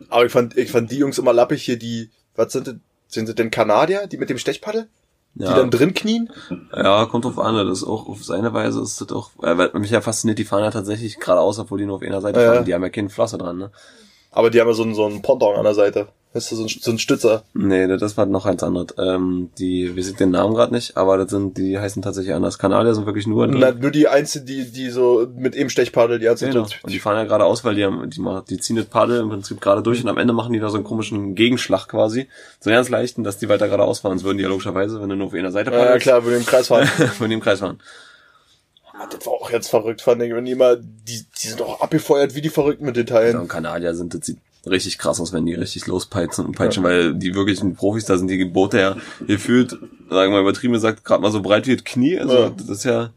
[0.08, 2.10] Aber ich fand, ich fand die Jungs immer lappig hier, die...
[2.36, 2.74] Was sind das?
[3.08, 4.88] Sind das denn Kanadier, die mit dem Stechpaddel?
[5.34, 5.54] Die Ja.
[5.54, 6.28] dann drin knien?
[6.74, 9.90] Ja, kommt drauf an, das ist auch auf seine Weise ist das auch, weil mich
[9.90, 12.56] ja fasziniert, die fahren ja tatsächlich geradeaus, obwohl die nur auf einer Seite Ja, fahren,
[12.58, 12.62] ja.
[12.64, 13.70] die haben ja keine Flosse dran, ne?
[14.32, 16.08] Aber die haben ja so einen, so einen Ponton an der Seite.
[16.36, 17.44] Weißt du, so ein, so ein Stützer.
[17.54, 18.88] Nee, das war noch eins anderes.
[18.98, 22.58] Ähm, die, wir sind den Namen gerade nicht, aber das sind, die heißen tatsächlich anders.
[22.58, 26.28] Kanadier sind wirklich nur, Na, nur die Einzige, die, die so mit eben Stechpaddel, die
[26.28, 26.44] hat so...
[26.44, 26.66] Genau.
[26.82, 29.30] Und die fahren ja geradeaus, weil die haben, die, machen, die ziehen das Paddel im
[29.30, 32.28] Prinzip gerade durch und am Ende machen die da so einen komischen Gegenschlag quasi.
[32.60, 34.18] So ganz leichten, dass die weiter geradeaus fahren.
[34.18, 36.20] Das würden die ja logischerweise, wenn du nur auf einer Seite Ja, ja, paddelst, klar,
[36.20, 36.86] mit dem Kreis fahren.
[37.16, 37.80] von dem Kreis fahren.
[38.92, 40.34] Ah, das war auch jetzt verrückt, fand ich.
[40.34, 43.38] Wenn die mal, die, die sind auch abgefeuert wie die Verrückten mit Detailen.
[43.38, 47.14] und Kanadier sind, das sieht richtig krass aus, wenn die richtig lospeitschen und peitschen, weil
[47.14, 48.96] die wirklichen Profis, da sind die Boote ja
[49.26, 52.18] gefühlt, sagen wir mal übertrieben gesagt, gerade mal so breit wie das Knie.
[52.18, 52.50] Also Ja.
[52.50, 53.10] das ist ja,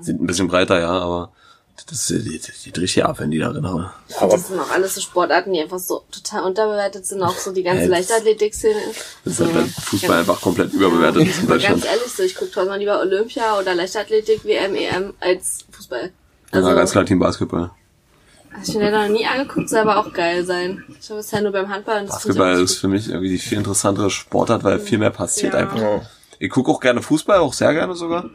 [0.00, 1.32] Sind ein bisschen breiter, ja, aber
[1.88, 2.08] das,
[2.64, 3.86] geht richtig ab, wenn die da drin haben.
[4.20, 7.52] Aber das sind auch alles so Sportarten, die einfach so total unterbewertet sind, auch so
[7.52, 8.74] die ganze Ja, Leichtathletik-Szene.
[9.24, 11.82] Das So, ist halt Fußball ganz- einfach komplett überbewertet in Aber Deutschland.
[11.82, 16.10] ganz ehrlich, so, ich gucke tausendmal lieber Olympia oder Leichtathletik, WM, EM als Fußball.
[16.50, 17.70] Also, ja, ganz klar Team Basketball.
[18.62, 20.82] Ich mir leider noch nie angeguckt, soll aber auch geil sein.
[21.00, 24.10] Ich habe bisher nur beim Handball und Basketball ist für mich irgendwie die viel interessantere
[24.10, 25.60] Sportart, weil viel mehr passiert Ja.
[25.60, 25.80] einfach.
[25.80, 26.00] ja.
[26.40, 28.30] Ich gucke auch gerne Fußball, auch sehr gerne sogar.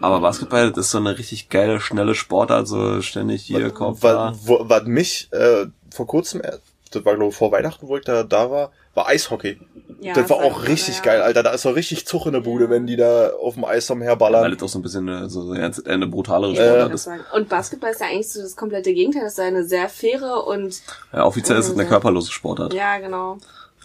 [0.00, 4.32] Aber Basketball, das ist so eine richtig geile, schnelle Sportart, so ständig hier, Kopf da.
[4.32, 6.58] Was, wo, was mich äh, vor kurzem, äh,
[6.90, 9.58] das war glaube ich vor Weihnachten, wo ich da, da war, war Eishockey.
[10.02, 11.02] Ja, das war auch ich, richtig ja.
[11.02, 11.42] geil, Alter.
[11.42, 13.96] Da ist doch richtig Zug in der Bude, wenn die da auf dem Eis Weil
[13.96, 14.50] umherballern.
[14.52, 17.08] das auch so ein bisschen eine, so eine, eine brutalere Sportart ich ist.
[17.34, 19.24] Und Basketball ist ja eigentlich so das komplette Gegenteil.
[19.24, 20.80] Das ist ja eine sehr faire und
[21.12, 21.88] Ja, offiziell ist es eine Ja.
[21.88, 22.72] körperlose Sportart.
[22.72, 23.36] ja, genau.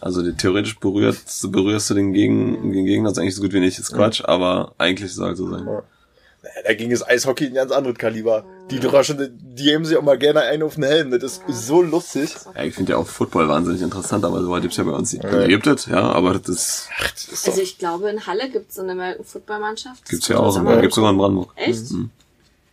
[0.01, 1.17] Also die, theoretisch berührt,
[1.51, 4.21] berührst du den, Gegen, den Gegner, das ist eigentlich so gut wie nicht, ist Quatsch,
[4.25, 5.65] aber eigentlich soll es so sein.
[5.65, 5.83] Ja.
[6.45, 8.45] Naja, Dagegen ist Eishockey ein ganz anderes Kaliber.
[8.69, 11.11] Die Draschen, die haben sich auch mal gerne einen auf den Helm.
[11.11, 12.35] Das ist so lustig.
[12.55, 15.11] Ja, ich finde ja auch Football wahnsinnig interessant, aber so weit gibt's ja bei uns
[15.13, 15.23] nicht.
[15.23, 18.49] Ihr habt das, ja, aber das ist, Ach, das ist Also ich glaube, in Halle
[18.49, 20.07] gibt es eine American Football Mannschaft.
[20.09, 21.51] gibt's ja auch, Das ja, gibt's sogar in Brandenburg.
[21.55, 21.91] Echt?
[21.91, 22.09] Mhm.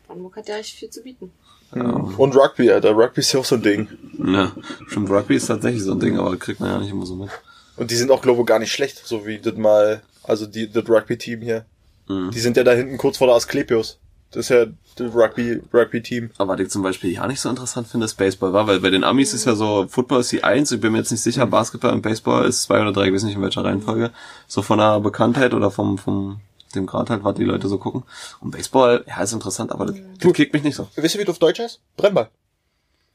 [0.06, 1.30] Brandenburg hat ja echt viel zu bieten.
[1.72, 2.90] und Rugby, Alter.
[2.94, 3.88] Rugby ist ja auch so ein Ding.
[4.22, 4.52] Ja,
[4.88, 7.14] stimmt, Rugby ist tatsächlich so ein Ding, aber das kriegt man ja nicht immer so
[7.14, 7.30] mit.
[7.76, 10.70] Und die sind auch, glaube ich, gar nicht schlecht, so wie das mal, also die,
[10.70, 11.64] das Rugby-Team hier.
[12.08, 12.30] Mhm.
[12.30, 13.98] Die sind ja da hinten kurz vor der Asklepios.
[14.30, 16.30] Das ist ja das Rugby, Rugby-Team.
[16.38, 18.90] Aber was ich zum Beispiel ja nicht so interessant finde, ist Baseball, war, weil bei
[18.90, 21.46] den Amis ist ja so, Football ist die Eins, ich bin mir jetzt nicht sicher,
[21.46, 24.10] Basketball und Baseball ist zwei oder drei, ich weiß nicht in welcher Reihenfolge,
[24.46, 26.40] so von der Bekanntheit oder vom, vom,
[26.74, 28.04] dem Grad halt, was die Leute so gucken.
[28.40, 30.88] Und Baseball, ja, ist interessant, aber das, das kickt mich nicht so.
[30.96, 31.80] Wisst ihr, wie das auf Deutsch heißt?
[31.98, 32.30] Brennball.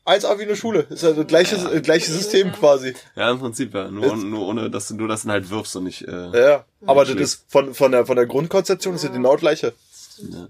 [0.07, 0.87] 1A wie eine Schule.
[0.89, 2.93] Ist ja das gleiche, äh, gleiche System quasi.
[3.15, 3.89] Ja, im Prinzip, ja.
[3.89, 6.65] Nur, nur ohne, dass du nur das dann halt wirfst und nicht, äh, Ja, ja.
[6.85, 9.73] Aber das ist von, von der, von der Grundkonzeption ist ja genau das gleiche.
[10.19, 10.47] Ja.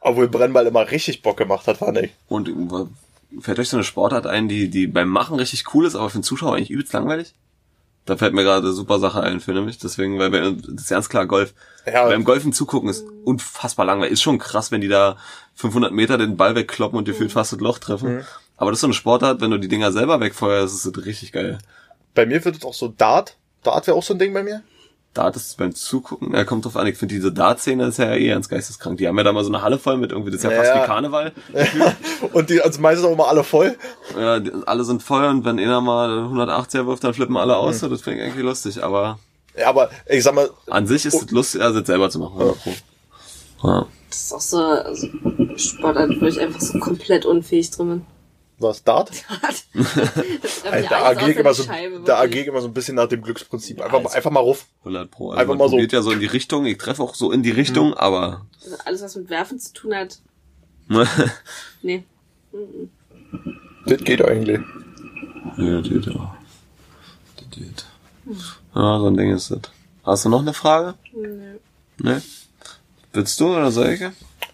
[0.00, 2.12] Obwohl Brennball immer richtig Bock gemacht hat, fand ich.
[2.28, 2.50] Und
[3.40, 6.18] fällt euch so eine Sportart ein, die, die beim Machen richtig cool ist, aber für
[6.18, 7.34] den Zuschauer eigentlich übelst langweilig?
[8.04, 10.88] Da fällt mir gerade eine super Sache ein für nämlich, deswegen, weil bei, das ist
[10.88, 11.54] ganz klar Golf.
[11.86, 12.06] Ja.
[12.06, 14.14] Beim Golfen zugucken ist unfassbar langweilig.
[14.14, 15.16] Ist schon krass, wenn die da
[15.54, 18.24] 500 Meter den Ball wegkloppen und dir fühlt fast das Loch treffen.
[18.62, 21.32] Aber das ist so eine Sportart, wenn du die Dinger selber wegfeuerst, ist das richtig
[21.32, 21.58] geil.
[22.14, 23.36] Bei mir wird es auch so Dart.
[23.64, 24.62] Dart wäre auch so ein Ding bei mir.
[25.14, 28.28] Dart ist beim Zugucken, ja, kommt drauf an, ich finde diese Dart-Szene ist ja eh
[28.28, 28.98] ganz geisteskrank.
[28.98, 30.68] Die haben ja da mal so eine Halle voll mit irgendwie, das ist ja, fast
[30.76, 30.80] Ja.
[30.80, 31.32] wie Karneval.
[32.32, 33.76] Und die, also meistens auch immer alle voll.
[34.16, 37.80] Ja, die, alle sind voll und wenn einer mal 180er wirft, dann flippen alle aus.
[37.80, 38.84] So, das finde ich irgendwie lustig.
[38.84, 39.18] Aber
[39.58, 42.54] Ja, aber ich sag mal, an sich ist es lustig, also das selber zu machen.
[43.64, 43.68] Ja.
[43.68, 43.86] Ja.
[44.08, 45.08] Das ist auch so also
[45.56, 48.06] Sportart, wo ich einfach so komplett unfähig drin bin.
[48.58, 49.10] Was Dart?
[49.72, 53.22] Treffe Alter, da außer immer so, Scheibe, da ich immer so ein bisschen nach dem
[53.22, 53.80] Glücksprinzip.
[53.80, 54.66] Einfach, mal- Also- einfach mal ruf.
[54.80, 55.30] 100 pro.
[55.30, 55.70] Also Einfach man mal so.
[55.72, 56.66] probiert ja so in die Richtung.
[56.66, 59.94] Ich treffe auch so in die Richtung, aber Also alles, was mit Werfen zu tun
[59.94, 60.18] hat,
[61.82, 62.04] nee.
[63.86, 64.60] Das geht eigentlich.
[65.56, 66.36] ja, das geht ja.
[67.36, 67.84] Das geht.
[68.74, 69.60] Ja, so ein Ding ist das.
[70.04, 70.94] Hast du noch eine Frage?
[71.14, 71.54] Nee.
[71.98, 72.22] Ne?
[73.12, 74.00] Willst du oder soll ich?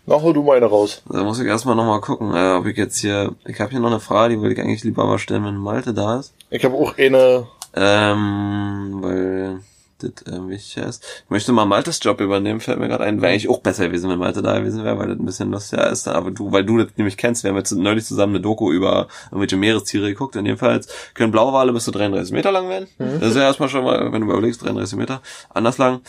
[0.08, 1.02] Na, hol du mal eine raus.
[1.10, 3.34] Da muss ich erstmal nochmal gucken, äh, ob ich jetzt hier.
[3.46, 5.92] Ich habe hier noch eine Frage, die würde ich eigentlich lieber mal stellen, wenn Malte
[5.92, 6.32] da ist.
[6.48, 7.46] Ich habe auch eine,
[7.76, 9.60] Ähm, weil
[9.98, 11.04] das äh, wichtig ist.
[11.24, 13.20] Ich möchte mal Maltes Job übernehmen, fällt mir gerade ein.
[13.20, 15.90] Wäre eigentlich auch besser gewesen, wenn Malte da gewesen wäre, weil das ein bisschen lustiger
[15.90, 16.08] ist.
[16.08, 19.08] Aber du, weil du das nämlich kennst, wir haben jetzt neulich zusammen eine Doku über
[19.26, 20.36] irgendwelche Meerestiere geguckt.
[20.36, 22.88] In dem Fall jetzt können Blauwale bis zu 33 Meter lang werden.
[22.96, 26.00] Das ist ja erstmal schon mal, wenn du überlegst, 33 Meter, anders lang.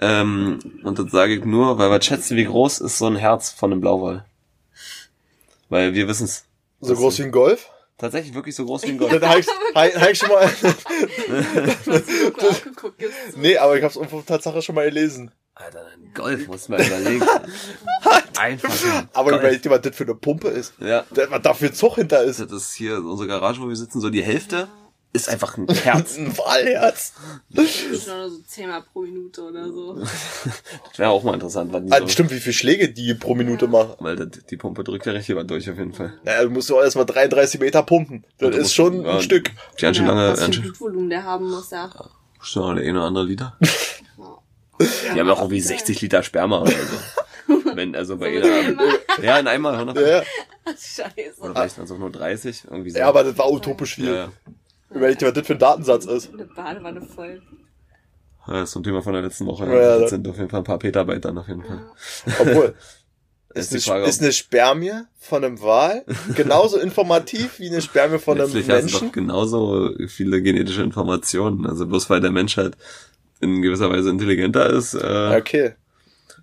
[0.00, 3.16] Ähm, und das sage ich nur, weil was schätzt du, wie groß ist so ein
[3.16, 4.24] Herz von einem Blauwal?
[5.68, 6.44] Weil wir wissen's.
[6.80, 7.68] so groß wie ein Golf.
[7.98, 9.28] Tatsächlich wirklich so groß wie ein Dann Golf.
[9.28, 10.50] hab ich, hab, hab ich schon mal,
[12.98, 13.36] gibt's.
[13.36, 15.30] nee, aber ich hab's irgendwo Tatsache schon mal gelesen.
[15.54, 17.22] Alter, ein Golf, muss man überlegen.
[18.38, 19.42] Einfach ein Aber Golf.
[19.42, 20.72] überleg dir, was das für eine Pumpe ist.
[20.80, 22.40] Ja, Was da für ein Zug hinter ist.
[22.40, 24.68] das ist hier unsere Garage, wo wir sitzen, so die Hälfte
[25.12, 26.16] ist einfach ein Herz.
[26.18, 27.14] Ein Wahlherz.
[27.50, 29.94] Das ist nur so zehnmal pro Minute oder so.
[29.94, 33.34] Das wäre auch mal interessant, wann die Ah, so, stimmt, wie viele Schläge die pro
[33.34, 33.94] Minute machen.
[33.98, 36.12] weil das, die Pumpe drückt ja richtig was durch auf jeden Fall.
[36.24, 38.24] Naja, du musst doch erstmal 33 Meter pumpen.
[38.38, 39.50] Das ist schon ja, ein Stück.
[39.80, 41.86] Ganz schön lange, was für ein Blutvolumen der haben muss, ja.
[41.86, 43.58] auch der eine oder andere Liter.
[45.14, 47.64] Die haben auch irgendwie 60 Liter Sperma oder so.
[47.74, 50.22] Wenn, also bei So ja, in einmal, 100 Ja, ja.
[50.66, 51.40] Scheiße.
[51.40, 52.98] Oder vielleicht also nur 30, irgendwie so.
[52.98, 54.06] ja, aber das war utopisch viel.
[54.06, 54.32] ja, ja.
[54.90, 56.32] Überleg dir, was das für ein Datensatz ist.
[56.32, 57.40] Eine Badewanne voll.
[58.46, 59.66] Ja, Das ist so ein Thema von der letzten Woche.
[59.66, 59.98] Ja, ja.
[60.00, 61.80] Das sind auf jeden Fall ein paar Petabyte dann auf jeden Fall.
[62.40, 62.74] Obwohl,
[63.52, 66.04] Ist ist, eine, Frage, ob- ist eine Spermie von einem Wal
[66.36, 69.06] genauso informativ wie eine Spermie von einem Letztlich hast du Menschen?
[69.08, 71.66] doch genauso viele genetische Informationen.
[71.66, 72.76] Also bloß weil der Mensch halt
[73.40, 75.72] in gewisser Weise intelligenter ist, äh, Okay.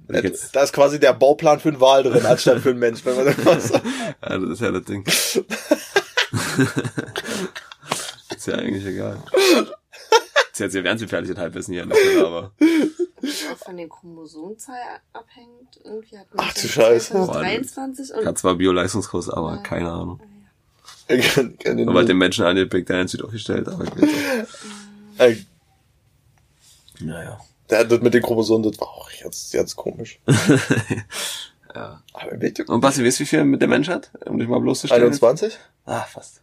[0.10, 3.06] Jetzt, Da ist quasi der Bauplan für einen Wal drin, anstatt für einen Mensch.
[3.06, 3.70] Wenn man das
[4.22, 5.06] ja, das ist ja das Ding.
[8.48, 9.22] Ist ja eigentlich egal.
[10.52, 12.52] Ist jetzt sehr wernsgefährliches Halbwissen hier an Stelle, aber
[13.64, 14.76] Von den Chromosomenzahl
[15.14, 15.80] abhängt.
[15.84, 17.14] Irgendwie hat man Ach du Scheiße.
[17.14, 20.20] 23 ich und hatte zwar Bio-Leistungskurs, aber keine Ahnung.
[21.10, 23.92] Ich kann, kann den Aber hat den Menschen angepickt, der einen Süd aufgestellt, aber ich
[23.92, 24.16] bin so.
[25.24, 25.46] Ey,
[27.02, 27.40] Naja.
[27.70, 30.20] der, das mit den Chromosomen, das war auch ganz, ganz komisch.
[31.76, 32.02] ja.
[32.14, 32.32] Aber
[32.68, 34.10] Und Basti, weißt du, wie viel mit der Mensch hat?
[34.26, 35.04] Um dich mal bloßzustellen?
[35.04, 35.56] 21?
[35.86, 36.42] Ah, fast.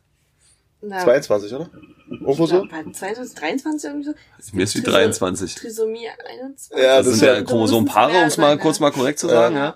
[0.87, 1.68] Na, 22, oder?
[2.11, 2.66] Irgendwo so?
[2.70, 4.14] Bei 22, 23 irgendwie so.
[4.53, 5.55] Mir ist wie Triso- 23.
[5.55, 6.70] Trisomie 21.
[6.76, 9.28] Ja, Das das sind ist ja ja- Chromosomenpaare, um es mal kurz mal korrekt zu
[9.28, 9.74] sagen, ja.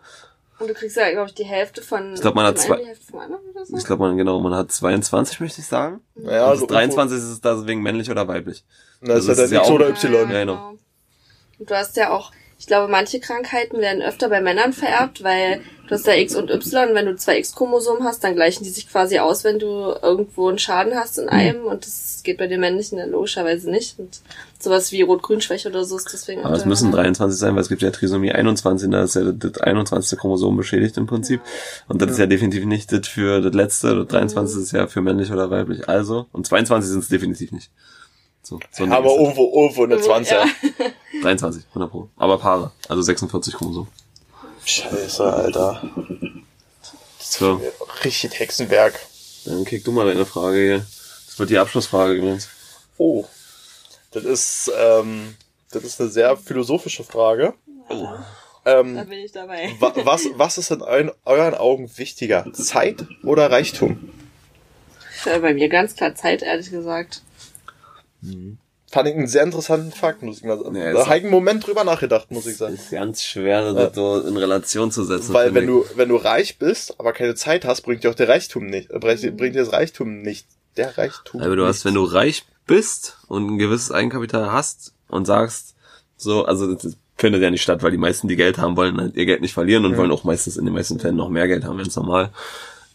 [0.60, 2.14] Und du kriegst ja, glaube ich, die Hälfte von.
[2.14, 2.82] Ich glaub, man hat zwei-
[3.64, 3.76] so.
[3.76, 6.00] Ich glaube, man, genau, man hat 22, möchte ich sagen.
[6.16, 8.64] Naja, also das 23 ist es deswegen männlich oder weiblich.
[9.00, 10.12] Das ist das ja ist dann ja X auch- oder Y.
[10.30, 10.74] Ja, genau.
[11.58, 15.60] Und du hast ja auch, ich glaube, manche Krankheiten werden öfter bei Männern vererbt, weil
[15.86, 16.92] du hast ja X und Y.
[16.92, 20.58] Wenn du zwei X-Chromosomen hast, dann gleichen die sich quasi aus, wenn du irgendwo einen
[20.58, 21.64] Schaden hast in einem.
[21.64, 23.96] Und das geht bei den männlichen dann logischerweise nicht.
[24.00, 24.20] Und
[24.58, 26.44] sowas wie Rot-Grün-Schwäche oder so ist deswegen.
[26.44, 27.14] Aber es müssen bei Männern.
[27.14, 30.18] 23 sein, weil es gibt ja Trisomie 21, da ist ja das 21.
[30.18, 31.40] Chromosom beschädigt im Prinzip.
[31.86, 35.00] Und das ist ja definitiv nicht das für das letzte, das 23 ist ja für
[35.00, 35.88] männlich oder weiblich.
[35.88, 37.70] Also, und 22 sind es definitiv nicht.
[38.42, 40.32] So, so Ding Aber irgendwo, irgendwo eine 20.
[40.32, 40.44] Ja.
[41.22, 42.08] 23, 100 Pro.
[42.16, 43.88] Aber Paare, also 46 Chromosom.
[44.64, 45.82] Scheiße, Alter.
[47.20, 47.60] So,
[48.04, 48.98] Richtig Hexenwerk.
[49.44, 50.86] dann kick du mal deine Frage hier.
[51.26, 52.48] Das wird die Abschlussfrage übrigens.
[52.96, 53.24] Oh.
[54.10, 55.34] Das ist, ähm,
[55.70, 57.54] das ist eine sehr philosophische Frage.
[57.88, 58.24] Da
[58.80, 59.74] Ähm, bin ich dabei.
[59.78, 62.50] wa was, was ist in euren, euren Augen wichtiger?
[62.52, 64.10] Zeit oder Reichtum?
[65.24, 67.22] Bei mir ganz klar Zeit, ehrlich gesagt.
[68.90, 70.74] Fand ich einen sehr interessanten Fakt, muss ich mal sagen.
[70.74, 72.74] Ja, da habe ich einen Moment drüber nachgedacht, muss ich sagen.
[72.74, 75.34] ist ganz schwer, das so in Relation zu setzen.
[75.34, 75.68] Weil wenn ich.
[75.68, 78.90] du, wenn du reich bist, aber keine Zeit hast, bringt dir auch der Reichtum nicht,
[78.90, 80.46] äh, bringt, bringt dir das Reichtum nicht.
[80.78, 81.42] Der Reichtum.
[81.42, 85.74] Aber du hast, wenn du reich bist und ein gewisses Eigenkapital hast und sagst,
[86.16, 89.16] so, also das findet ja nicht statt, weil die meisten, die Geld haben, wollen halt
[89.16, 91.64] ihr Geld nicht verlieren und wollen auch meistens in den meisten Fällen noch mehr Geld
[91.64, 92.30] haben, ganz normal.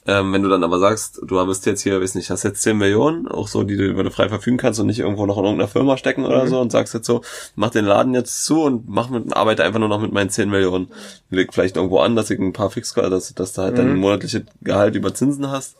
[0.05, 2.77] Ähm, wenn du dann aber sagst, du bist jetzt hier, weiß nicht, hast jetzt 10
[2.77, 5.69] Millionen, auch so, die du über frei verfügen kannst und nicht irgendwo noch in irgendeiner
[5.69, 7.21] Firma stecken oder so und sagst jetzt so,
[7.55, 10.49] mach den Laden jetzt zu und mach mit, arbeite einfach nur noch mit meinen 10
[10.49, 10.89] Millionen.
[11.29, 14.43] Leg vielleicht irgendwo an, dass ich ein paar Fix, dass, dass du halt dein monatliches
[14.61, 15.77] Gehalt über Zinsen hast,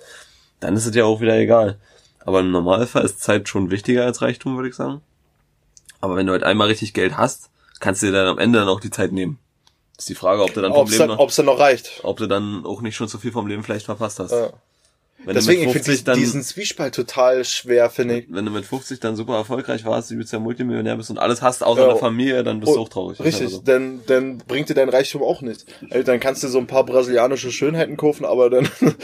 [0.62, 1.78] dann ist es ja auch wieder egal.
[2.26, 5.02] Aber im Normalfall ist Zeit schon wichtiger als Reichtum, würde ich sagen.
[6.00, 7.50] Aber wenn du halt einmal richtig Geld hast,
[7.82, 9.40] kannst du dir dann am Ende dann auch die Zeit nehmen.
[9.98, 12.02] Ist die Frage, ob du dann vom Ob's Leben dann, noch, ob's dann noch reicht.
[12.04, 14.32] ob du dann auch nicht schon zu viel vom Leben vielleicht verpasst hast.
[14.32, 14.50] Ja.
[15.26, 18.26] Wenn Deswegen, du ich mit finde 50 dann, diesen Zwiespalt total schwer, finde ich.
[18.30, 21.42] wenn du mit 50 dann super erfolgreich warst, du bist ja Multimillionär bist und alles
[21.42, 21.88] hast außer Ja.
[21.92, 23.20] einer Familie, dann bist du Oh, auch traurig.
[23.22, 23.62] Richtig, einfach so.
[23.62, 25.66] denn dann bringt dir dein Reichtum auch nichts.
[25.90, 28.70] Also dann kannst du so ein paar brasilianische Schönheiten kaufen, aber dann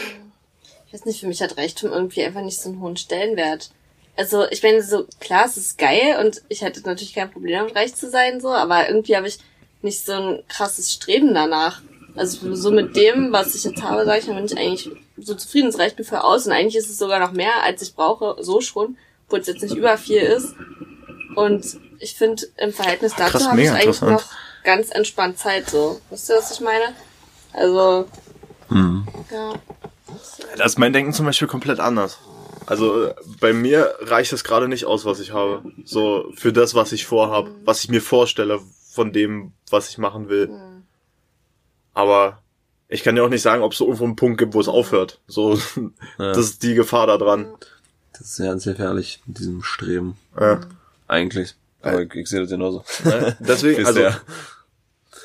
[0.88, 3.70] Ich weiß nicht, für mich hat Reichtum irgendwie einfach nicht so einen hohen Stellenwert.
[4.18, 7.76] Also, ich meine, so, klar, es ist geil und ich hätte natürlich kein Problem damit,
[7.76, 9.38] reich zu sein, so, aber irgendwie habe ich
[9.82, 11.82] nicht so ein krasses Streben danach.
[12.16, 15.70] Also, so mit dem, was ich jetzt habe, sage ich, bin ich eigentlich so zufrieden,
[15.70, 18.36] es reicht mir für aus und eigentlich ist es sogar noch mehr, als ich brauche,
[18.44, 20.54] so schon, obwohl es jetzt nicht über viel ist.
[21.36, 24.24] Und ich finde, im Verhältnis dazu krass, habe ich eigentlich noch
[24.64, 26.02] ganz entspannt Zeit, so.
[26.10, 26.94] Wisst ihr, was ich meine?
[27.54, 28.06] Also,
[28.70, 29.08] Hm.
[29.32, 29.54] ja.
[30.58, 32.18] Das ist mein Denken zum Beispiel komplett anders.
[32.66, 35.64] Also bei mir reicht es gerade nicht aus, was ich habe.
[35.86, 38.60] So für das, was ich vorhab, was ich mir vorstelle
[39.00, 40.50] von dem, was ich machen will.
[41.94, 42.42] Aber
[42.90, 44.68] ich kann ja auch nicht sagen, ob es so irgendwo einen Punkt gibt, wo es
[44.68, 45.22] aufhört.
[45.26, 45.56] So,
[46.18, 46.34] Ja.
[46.34, 47.48] das ist die Gefahr da dran.
[48.12, 50.18] Das ist ja ganz gefährlich mit diesem Streben.
[50.38, 50.60] Ja.
[51.08, 51.56] Eigentlich.
[51.82, 52.84] Aber ich, ich sehe das genauso.
[53.40, 54.10] Deswegen, Ist also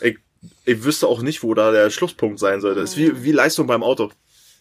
[0.02, 0.18] ich,
[0.64, 2.80] ich wüsste auch nicht, wo da der Schlusspunkt sein sollte.
[2.80, 4.12] Das ist wie, wie Leistung beim Auto.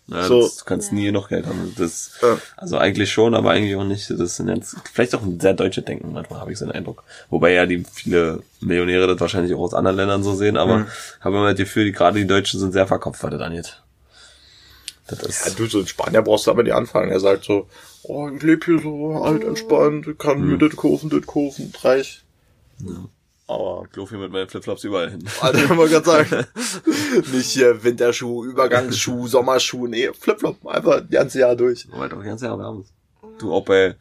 [0.07, 0.41] Ja, So.
[0.41, 1.73] das, du kannst nie genug Geld haben.
[1.77, 2.37] Das, Ja.
[2.57, 4.09] Also eigentlich schon, aber eigentlich auch nicht.
[4.09, 7.03] Das sind jetzt vielleicht auch ein sehr deutsches Denken, manchmal habe ich so den Eindruck.
[7.29, 10.87] Wobei ja die viele Millionäre das wahrscheinlich auch aus anderen Ländern so sehen, aber Mhm.
[11.21, 13.81] habe immer das Gefühl, die, gerade die Deutschen sind sehr verkopft, was das angeht.
[15.07, 17.11] Das Ja, ist, du, so in Spanier brauchst du aber nicht anfangen.
[17.11, 17.67] Er sagt so,
[18.03, 22.23] oh, ich lebe hier so alt entspannt, kann mir das kaufen, das kaufen, reich.
[23.47, 25.27] Aber, ich laufe hier mit meinen Flipflops überall hin.
[25.41, 26.47] Alter, ich wollte gerade sagen,
[27.33, 31.87] nicht hier Winterschuh, Übergangsschuh, Sommerschuh, nee, Flipflop, einfach das ganze Jahr durch.
[31.91, 32.93] Weil doch ganz Jahr warm ist.
[33.39, 33.95] Du, ob bei,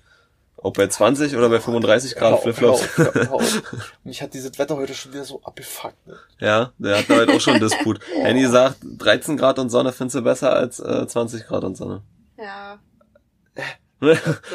[0.56, 2.82] ob bei 20 oder bei 35 Grad Flipflops.
[4.04, 6.06] Mich hat dieses Wetter heute schon wieder so abgefuckt.
[6.06, 6.16] Ne?
[6.38, 7.98] Ja, der hat halt auch schon einen Disput.
[8.24, 12.02] Annie sagt, 13 Grad und Sonne findest du besser als äh, 20 Grad und Sonne.
[12.38, 12.78] Ja.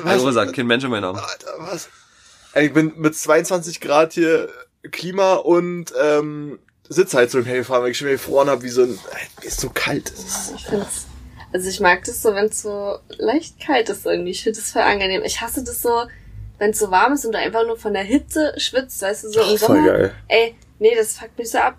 [0.03, 1.19] Also sagt, kein Mensch in meinen Augen.
[1.19, 1.89] Alter, was?
[2.53, 4.49] Ey, Ich bin mit 22 Grad hier
[4.89, 6.59] Klima und ähm,
[6.89, 8.89] Sitzheizung hergefahren, weil ich schon gefroren habe, wie so ein,
[9.41, 10.09] mir ist so kalt.
[10.11, 11.05] Es ist- Ich find's,
[11.53, 14.31] also ich mag das so, wenn es so leicht kalt ist irgendwie.
[14.31, 15.21] Ich finde das voll angenehm.
[15.23, 16.03] Ich hasse das so,
[16.59, 19.29] wenn es so warm ist und du einfach nur von der Hitze schwitzt, weißt du,
[19.29, 19.85] so im Oh, voll Sommer.
[19.87, 20.13] geil.
[20.27, 21.75] Ey, nee, das fuckt mich so ab.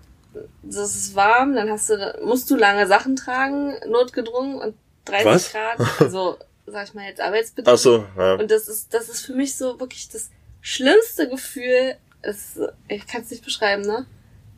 [0.63, 5.51] Das ist warm, dann hast du, musst du lange Sachen tragen, notgedrungen und 30 Was?
[5.51, 5.79] Grad.
[5.99, 6.37] Also,
[6.67, 7.67] sag ich mal jetzt arbeitsbedingt.
[7.73, 8.35] Ach so, ja.
[8.35, 10.29] Und das ist, das ist für mich so wirklich das
[10.61, 11.95] schlimmste Gefühl.
[12.21, 14.05] Es, ich kann es nicht beschreiben, ne?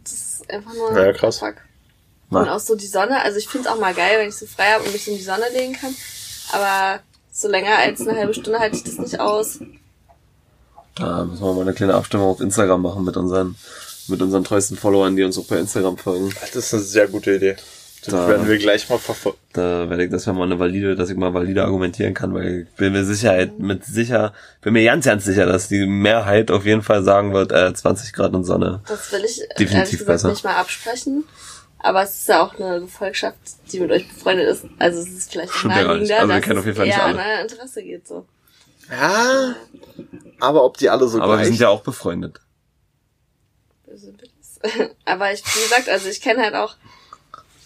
[0.04, 1.40] Das ist einfach nur Ja, krass.
[1.40, 1.56] Fuck.
[2.30, 3.22] Und auch so die Sonne.
[3.22, 5.16] Also ich finde es auch mal geil, wenn ich so frei habe und mich in
[5.16, 5.94] die Sonne legen kann.
[6.54, 7.02] Aber
[7.32, 9.60] so länger als eine halbe Stunde halte ich das nicht aus.
[10.96, 13.56] Da müssen wir mal eine kleine Abstimmung auf Instagram machen mit unseren,
[14.08, 16.34] mit unseren treuesten Followern, die uns auch bei Instagram folgen.
[16.42, 17.58] Das ist eine sehr gute Idee.
[18.04, 19.38] Das Da- werden wir gleich mal verfolgen.
[19.54, 22.62] Da werde ich, das wäre mal eine valide, dass ich mal valide argumentieren kann, weil
[22.62, 26.66] ich bin mir Sicherheit, mit sicher, bin mir ganz, ganz sicher, dass die Mehrheit auf
[26.66, 28.82] jeden Fall sagen wird, äh, 20 Grad und Sonne.
[28.88, 30.30] Das will ich Definitiv ehrlich gesagt besser.
[30.30, 31.26] nicht mal absprechen.
[31.84, 33.38] Aber es ist ja auch eine Gefolgschaft,
[33.72, 34.66] die mit euch befreundet ist.
[34.80, 35.78] Also es ist vielleicht ja nicht.
[35.78, 37.20] naheliegender, Also wir dass kennen auf jeden Fall es nicht alle.
[37.20, 38.26] an euer Interesse geht so.
[38.90, 39.56] Ja,
[40.40, 41.48] aber ob die alle so Aber wir gleich...
[41.48, 42.40] sind ja auch befreundet.
[45.06, 46.76] Aber ich, wie gesagt, also ich kenne halt auch,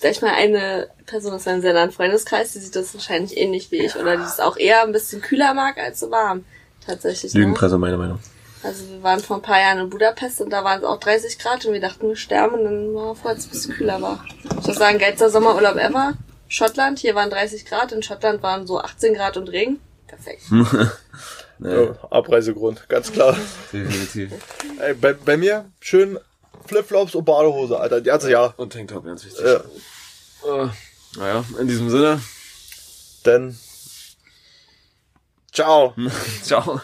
[0.05, 3.71] sag ich mal, eine Person aus meinem sehr nahen Freundeskreis, die sieht das wahrscheinlich ähnlich
[3.71, 6.45] wie ich oder die es auch eher ein bisschen kühler mag als so warm.
[6.85, 7.33] Tatsächlich.
[7.33, 7.39] Ne?
[7.39, 8.19] Lügenpresse, meine Meinung.
[8.61, 11.39] Also wir waren vor ein paar Jahren in Budapest und da waren es auch 30
[11.39, 14.23] Grad und wir dachten, wir sterben und dann war vorher es ein bisschen kühler war.
[14.61, 16.13] Ich muss sagen, geilster Sommerurlaub ever.
[16.47, 19.79] Schottland, hier waren 30 Grad, in Schottland waren so 18 Grad und Regen.
[20.07, 20.43] Perfekt.
[21.57, 23.33] Nee, Ja, Abreisegrund, ganz klar.
[23.71, 24.33] definitiv.
[24.77, 26.19] Ey, bei, bei mir schön
[26.65, 28.01] Flipflops und Badehose, Alter.
[28.01, 28.53] Die ganze Jahr.
[28.57, 29.45] Und Tanktop, ganz wichtig.
[29.45, 29.61] Ja,
[30.45, 30.67] Äh,
[31.17, 32.21] naja, in diesem Sinne.
[33.25, 33.57] denn...
[35.51, 35.95] Ciao.
[36.43, 36.81] Ciao.